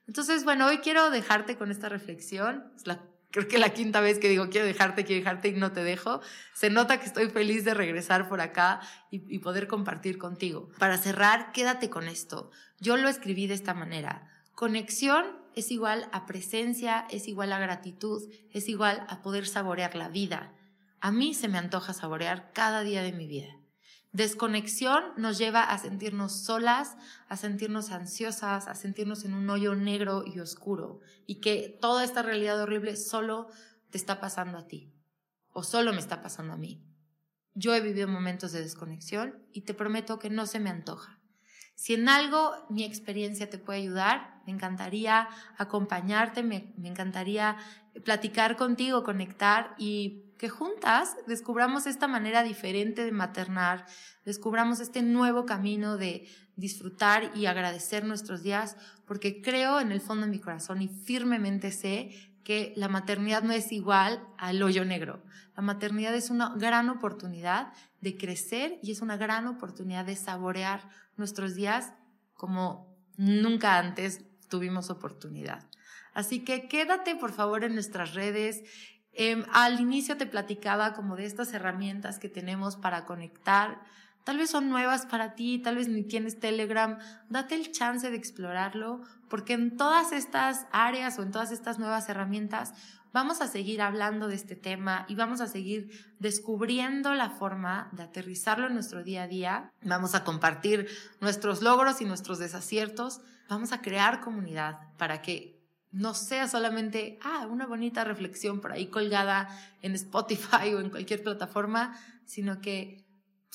Entonces, 0.07 0.45
bueno, 0.45 0.67
hoy 0.67 0.77
quiero 0.77 1.09
dejarte 1.09 1.57
con 1.57 1.69
esta 1.69 1.89
reflexión. 1.89 2.71
Creo 3.29 3.49
que 3.49 3.57
la 3.57 3.73
quinta 3.73 3.99
vez 3.99 4.19
que 4.19 4.29
digo 4.29 4.47
quiero 4.49 4.65
dejarte, 4.65 5.03
quiero 5.03 5.19
dejarte 5.19 5.49
y 5.49 5.55
no 5.55 5.73
te 5.73 5.83
dejo. 5.83 6.21
Se 6.53 6.69
nota 6.69 7.01
que 7.01 7.05
estoy 7.05 7.29
feliz 7.29 7.65
de 7.65 7.73
regresar 7.73 8.29
por 8.29 8.39
acá 8.39 8.79
y 9.11 9.39
poder 9.39 9.67
compartir 9.67 10.17
contigo. 10.17 10.69
Para 10.79 10.97
cerrar, 10.97 11.51
quédate 11.51 11.89
con 11.89 12.07
esto. 12.07 12.51
Yo 12.79 12.95
lo 12.95 13.09
escribí 13.09 13.47
de 13.47 13.55
esta 13.55 13.73
manera. 13.73 14.31
Conexión 14.55 15.25
es 15.57 15.71
igual 15.71 16.07
a 16.11 16.27
presencia, 16.27 17.07
es 17.09 17.27
igual 17.27 17.51
a 17.51 17.57
gratitud, 17.59 18.21
es 18.51 18.69
igual 18.69 19.03
a 19.09 19.23
poder 19.23 19.47
saborear 19.47 19.95
la 19.95 20.07
vida. 20.07 20.53
A 20.99 21.11
mí 21.11 21.33
se 21.33 21.47
me 21.47 21.57
antoja 21.57 21.93
saborear 21.93 22.51
cada 22.53 22.81
día 22.81 23.01
de 23.01 23.11
mi 23.11 23.25
vida. 23.25 23.57
Desconexión 24.11 25.03
nos 25.17 25.39
lleva 25.39 25.63
a 25.63 25.77
sentirnos 25.79 26.31
solas, 26.31 26.95
a 27.27 27.37
sentirnos 27.37 27.89
ansiosas, 27.89 28.67
a 28.67 28.75
sentirnos 28.75 29.25
en 29.25 29.33
un 29.33 29.49
hoyo 29.49 29.73
negro 29.73 30.23
y 30.25 30.39
oscuro 30.39 30.99
y 31.25 31.41
que 31.41 31.75
toda 31.81 32.03
esta 32.03 32.21
realidad 32.21 32.61
horrible 32.61 32.95
solo 32.95 33.47
te 33.89 33.97
está 33.97 34.19
pasando 34.19 34.59
a 34.59 34.67
ti 34.67 34.93
o 35.53 35.63
solo 35.63 35.91
me 35.91 35.99
está 35.99 36.21
pasando 36.21 36.53
a 36.53 36.57
mí. 36.57 36.83
Yo 37.55 37.73
he 37.73 37.81
vivido 37.81 38.07
momentos 38.07 38.51
de 38.51 38.61
desconexión 38.61 39.43
y 39.51 39.61
te 39.61 39.73
prometo 39.73 40.19
que 40.19 40.29
no 40.29 40.45
se 40.45 40.59
me 40.59 40.69
antoja. 40.69 41.16
Si 41.77 41.93
en 41.93 42.09
algo 42.09 42.55
mi 42.69 42.83
experiencia 42.83 43.51
te 43.51 43.59
puede 43.59 43.81
ayudar, 43.81 44.41
me 44.47 44.51
encantaría 44.51 45.29
acompañarte, 45.59 46.41
me, 46.41 46.73
me 46.75 46.87
encantaría 46.87 47.55
platicar 48.03 48.57
contigo, 48.57 49.03
conectar 49.03 49.75
y 49.77 50.23
que 50.39 50.49
juntas 50.49 51.15
descubramos 51.27 51.85
esta 51.85 52.07
manera 52.07 52.41
diferente 52.41 53.05
de 53.05 53.11
maternar, 53.11 53.85
descubramos 54.25 54.79
este 54.79 55.03
nuevo 55.03 55.45
camino 55.45 55.97
de 55.97 56.27
disfrutar 56.57 57.31
y 57.35 57.45
agradecer 57.45 58.03
nuestros 58.03 58.43
días, 58.43 58.75
porque 59.05 59.41
creo 59.41 59.79
en 59.79 59.93
el 59.93 60.01
fondo 60.01 60.25
de 60.25 60.31
mi 60.31 60.39
corazón 60.39 60.81
y 60.81 60.89
firmemente 60.89 61.71
sé 61.71 62.11
que 62.43 62.73
la 62.75 62.89
maternidad 62.89 63.43
no 63.43 63.53
es 63.53 63.71
igual 63.71 64.21
al 64.37 64.61
hoyo 64.61 64.83
negro. 64.83 65.23
La 65.55 65.63
maternidad 65.63 66.13
es 66.13 66.29
una 66.29 66.53
gran 66.55 66.89
oportunidad 66.89 67.71
de 68.01 68.17
crecer 68.17 68.79
y 68.83 68.91
es 68.91 69.01
una 69.01 69.17
gran 69.17 69.47
oportunidad 69.47 70.05
de 70.05 70.15
saborear 70.15 70.89
nuestros 71.15 71.55
días 71.55 71.93
como 72.33 72.93
nunca 73.15 73.77
antes 73.77 74.25
tuvimos 74.49 74.89
oportunidad. 74.89 75.63
Así 76.13 76.43
que 76.43 76.67
quédate 76.67 77.15
por 77.15 77.31
favor 77.31 77.63
en 77.63 77.73
nuestras 77.73 78.13
redes, 78.13 78.63
Em, 79.19 79.45
al 79.51 79.79
inicio 79.79 80.15
te 80.15 80.27
platicaba 80.27 80.93
como 80.93 81.15
de 81.15 81.25
estas 81.25 81.51
herramientas 81.51 82.19
que 82.19 82.29
tenemos 82.29 82.75
para 82.75 83.05
conectar 83.05 83.81
tal 84.27 84.37
vez 84.37 84.49
son 84.49 84.67
nuevas 84.67 85.05
para 85.05 85.35
ti, 85.35 85.57
tal 85.57 85.77
vez 85.77 85.87
ni 85.87 86.03
tienes 86.03 86.37
Telegram, 86.37 86.97
date 87.29 87.55
el 87.55 87.71
chance 87.71 88.11
de 88.11 88.17
explorarlo, 88.17 88.99
porque 89.29 89.53
en 89.53 89.77
todas 89.77 90.11
estas 90.11 90.67
áreas 90.73 91.17
o 91.17 91.23
en 91.23 91.31
todas 91.31 91.53
estas 91.53 91.79
nuevas 91.79 92.09
herramientas 92.09 92.73
vamos 93.13 93.39
a 93.39 93.47
seguir 93.47 93.81
hablando 93.81 94.27
de 94.27 94.35
este 94.35 94.57
tema 94.57 95.05
y 95.07 95.15
vamos 95.15 95.39
a 95.39 95.47
seguir 95.47 96.11
descubriendo 96.19 97.13
la 97.13 97.29
forma 97.29 97.87
de 97.93 98.03
aterrizarlo 98.03 98.67
en 98.67 98.73
nuestro 98.73 99.01
día 99.01 99.23
a 99.23 99.27
día. 99.29 99.71
Vamos 99.81 100.13
a 100.13 100.25
compartir 100.25 100.89
nuestros 101.21 101.61
logros 101.61 102.01
y 102.01 102.05
nuestros 102.05 102.37
desaciertos. 102.37 103.21
Vamos 103.47 103.71
a 103.71 103.81
crear 103.81 104.19
comunidad 104.19 104.93
para 104.97 105.21
que 105.21 105.57
no 105.91 106.13
sea 106.13 106.49
solamente, 106.49 107.17
ah, 107.23 107.47
una 107.49 107.65
bonita 107.65 108.03
reflexión 108.03 108.59
por 108.59 108.73
ahí 108.73 108.87
colgada 108.87 109.47
en 109.81 109.95
Spotify 109.95 110.73
o 110.75 110.81
en 110.81 110.89
cualquier 110.89 111.23
plataforma, 111.23 111.97
sino 112.25 112.59
que 112.59 113.06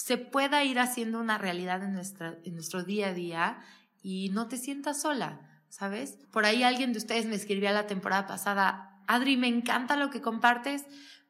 se 0.02 0.18
pueda 0.18 0.64
ir 0.64 0.80
haciendo 0.80 1.20
una 1.20 1.38
realidad 1.38 1.84
en, 1.84 1.92
nuestra, 1.92 2.36
en 2.42 2.54
nuestro 2.54 2.82
día 2.82 3.10
a 3.10 3.14
día 3.14 3.58
y 4.02 4.30
no 4.30 4.48
te 4.48 4.56
sientas 4.56 5.00
sola, 5.00 5.62
¿sabes? 5.68 6.18
Por 6.32 6.44
ahí 6.44 6.64
alguien 6.64 6.92
de 6.92 6.98
ustedes 6.98 7.26
me 7.26 7.36
escribía 7.36 7.70
la 7.70 7.86
temporada 7.86 8.26
pasada, 8.26 9.00
Adri, 9.06 9.36
me 9.36 9.46
encanta 9.46 9.94
lo 9.94 10.10
que 10.10 10.20
compartes, 10.20 10.84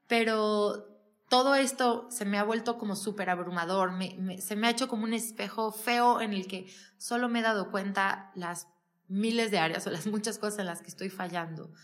pero 0.07 0.87
todo 1.29 1.55
esto 1.55 2.09
se 2.11 2.25
me 2.25 2.39
ha 2.39 2.45
vuelto 2.45 2.79
como 2.79 2.97
súper 2.97 3.29
abrumador, 3.29 3.93
se 4.39 4.57
me 4.57 4.69
ha 4.69 4.71
hecho 4.71 4.89
como 4.89 5.05
un 5.05 5.13
espejo 5.13 5.71
feo 5.71 6.23
en 6.23 6.33
el 6.33 6.47
que 6.47 6.73
solo 6.97 7.29
me 7.29 7.41
he 7.41 7.43
dado 7.43 7.71
cuenta 7.71 8.33
las 8.35 8.69
miles 9.07 9.51
de 9.51 9.59
áreas 9.59 9.87
o 9.87 9.91
las 9.91 10.07
muchas 10.07 10.39
cosas 10.39 10.61
en 10.61 10.67
las 10.67 10.81
que 10.81 10.89
estoy 10.89 11.11
fallando. 11.11 11.75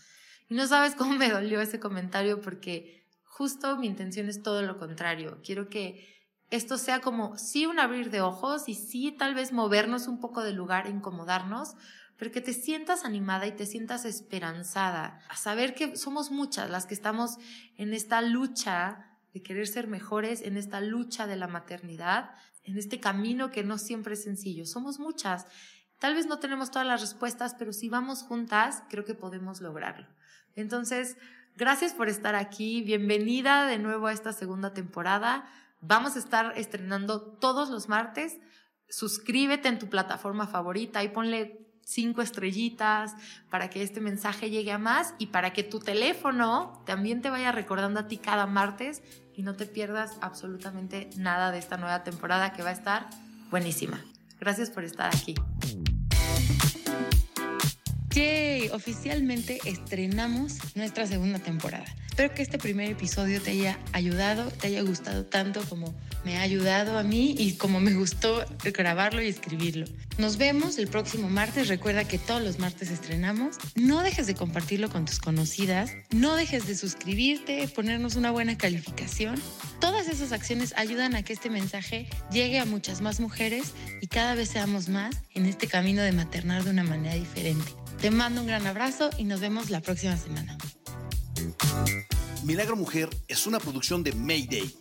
Y 0.47 0.55
no 0.55 0.65
sabes 0.65 0.95
cómo 0.95 1.13
me 1.13 1.29
dolió 1.29 1.61
ese 1.61 1.79
comentario 1.79 2.41
porque 2.41 3.07
justo 3.25 3.77
mi 3.77 3.85
intención 3.85 4.27
es 4.27 4.41
todo 4.41 4.63
lo 4.63 4.79
contrario. 4.79 5.39
Quiero 5.43 5.69
que 5.69 6.18
esto 6.49 6.77
sea 6.77 6.99
como 6.99 7.37
sí 7.37 7.65
un 7.65 7.79
abrir 7.79 8.09
de 8.09 8.21
ojos 8.21 8.67
y 8.67 8.75
sí 8.75 9.11
tal 9.11 9.35
vez 9.35 9.51
movernos 9.51 10.07
un 10.07 10.19
poco 10.19 10.43
del 10.43 10.55
lugar, 10.55 10.87
incomodarnos, 10.87 11.75
pero 12.17 12.31
que 12.31 12.41
te 12.41 12.53
sientas 12.53 13.05
animada 13.05 13.47
y 13.47 13.53
te 13.53 13.65
sientas 13.65 14.03
esperanzada, 14.03 15.21
a 15.29 15.37
saber 15.37 15.73
que 15.73 15.95
somos 15.95 16.31
muchas 16.31 16.69
las 16.69 16.85
que 16.85 16.93
estamos 16.93 17.37
en 17.77 17.93
esta 17.93 18.21
lucha 18.21 19.17
de 19.33 19.41
querer 19.41 19.67
ser 19.67 19.87
mejores, 19.87 20.41
en 20.41 20.57
esta 20.57 20.81
lucha 20.81 21.27
de 21.27 21.37
la 21.37 21.47
maternidad, 21.47 22.31
en 22.63 22.77
este 22.77 22.99
camino 22.99 23.51
que 23.51 23.63
no 23.63 23.77
siempre 23.77 24.15
es 24.15 24.23
sencillo. 24.23 24.65
Somos 24.65 24.99
muchas. 24.99 25.45
Tal 25.99 26.15
vez 26.15 26.25
no 26.25 26.39
tenemos 26.39 26.71
todas 26.71 26.87
las 26.87 27.01
respuestas, 27.01 27.55
pero 27.57 27.73
si 27.73 27.89
vamos 27.89 28.23
juntas, 28.23 28.83
creo 28.89 29.05
que 29.05 29.13
podemos 29.13 29.61
lograrlo. 29.61 30.07
Entonces, 30.55 31.15
gracias 31.55 31.93
por 31.93 32.09
estar 32.09 32.35
aquí. 32.35 32.81
Bienvenida 32.81 33.65
de 33.65 33.79
nuevo 33.79 34.07
a 34.07 34.13
esta 34.13 34.33
segunda 34.33 34.73
temporada. 34.73 35.47
Vamos 35.81 36.15
a 36.15 36.19
estar 36.19 36.53
estrenando 36.57 37.21
todos 37.21 37.69
los 37.69 37.87
martes. 37.87 38.37
Suscríbete 38.89 39.67
en 39.67 39.79
tu 39.79 39.89
plataforma 39.89 40.47
favorita 40.47 41.03
y 41.03 41.09
ponle 41.09 41.65
cinco 41.83 42.21
estrellitas 42.21 43.15
para 43.49 43.69
que 43.69 43.81
este 43.81 43.99
mensaje 43.99 44.49
llegue 44.49 44.71
a 44.71 44.77
más 44.77 45.15
y 45.17 45.27
para 45.27 45.53
que 45.53 45.63
tu 45.63 45.79
teléfono 45.79 46.83
también 46.85 47.21
te 47.21 47.29
vaya 47.29 47.51
recordando 47.51 48.01
a 48.01 48.07
ti 48.07 48.17
cada 48.17 48.45
martes 48.45 49.01
y 49.33 49.41
no 49.41 49.55
te 49.55 49.65
pierdas 49.65 50.17
absolutamente 50.21 51.09
nada 51.17 51.51
de 51.51 51.57
esta 51.57 51.77
nueva 51.77 52.03
temporada 52.03 52.53
que 52.53 52.61
va 52.61 52.69
a 52.69 52.73
estar 52.73 53.09
buenísima. 53.49 54.03
Gracias 54.39 54.69
por 54.69 54.83
estar 54.83 55.09
aquí. 55.13 55.33
Yay, 58.11 58.69
oficialmente 58.69 59.59
estrenamos 59.65 60.57
nuestra 60.75 61.07
segunda 61.07 61.39
temporada. 61.39 61.85
Espero 62.19 62.35
que 62.35 62.41
este 62.41 62.57
primer 62.57 62.91
episodio 62.91 63.41
te 63.41 63.51
haya 63.51 63.79
ayudado, 63.93 64.51
te 64.51 64.67
haya 64.67 64.81
gustado 64.81 65.25
tanto 65.25 65.61
como 65.69 65.95
me 66.25 66.37
ha 66.37 66.41
ayudado 66.41 66.97
a 66.97 67.03
mí 67.03 67.33
y 67.37 67.53
como 67.53 67.79
me 67.79 67.93
gustó 67.93 68.43
grabarlo 68.61 69.21
y 69.21 69.27
escribirlo. 69.27 69.85
Nos 70.17 70.35
vemos 70.35 70.77
el 70.79 70.89
próximo 70.89 71.29
martes. 71.29 71.69
Recuerda 71.69 72.03
que 72.03 72.17
todos 72.17 72.41
los 72.41 72.59
martes 72.59 72.91
estrenamos. 72.91 73.55
No 73.75 74.03
dejes 74.03 74.27
de 74.27 74.35
compartirlo 74.35 74.89
con 74.89 75.05
tus 75.05 75.19
conocidas. 75.19 75.93
No 76.11 76.35
dejes 76.35 76.67
de 76.67 76.75
suscribirte, 76.75 77.65
ponernos 77.69 78.17
una 78.17 78.31
buena 78.31 78.57
calificación. 78.57 79.41
Todas 79.79 80.09
esas 80.09 80.33
acciones 80.33 80.73
ayudan 80.75 81.15
a 81.15 81.23
que 81.23 81.31
este 81.31 81.49
mensaje 81.49 82.09
llegue 82.33 82.59
a 82.59 82.65
muchas 82.65 82.99
más 82.99 83.21
mujeres 83.21 83.71
y 84.01 84.07
cada 84.07 84.35
vez 84.35 84.49
seamos 84.49 84.89
más 84.89 85.15
en 85.35 85.45
este 85.45 85.67
camino 85.67 86.01
de 86.01 86.11
maternar 86.11 86.65
de 86.65 86.71
una 86.71 86.83
manera 86.83 87.15
diferente. 87.15 87.71
Te 88.01 88.11
mando 88.11 88.41
un 88.41 88.47
gran 88.47 88.67
abrazo 88.67 89.09
y 89.17 89.23
nos 89.23 89.39
vemos 89.39 89.69
la 89.69 89.79
próxima 89.79 90.17
semana. 90.17 90.57
Milagro 92.43 92.75
Mujer 92.75 93.09
es 93.27 93.47
una 93.47 93.59
producción 93.59 94.03
de 94.03 94.13
Mayday 94.13 94.73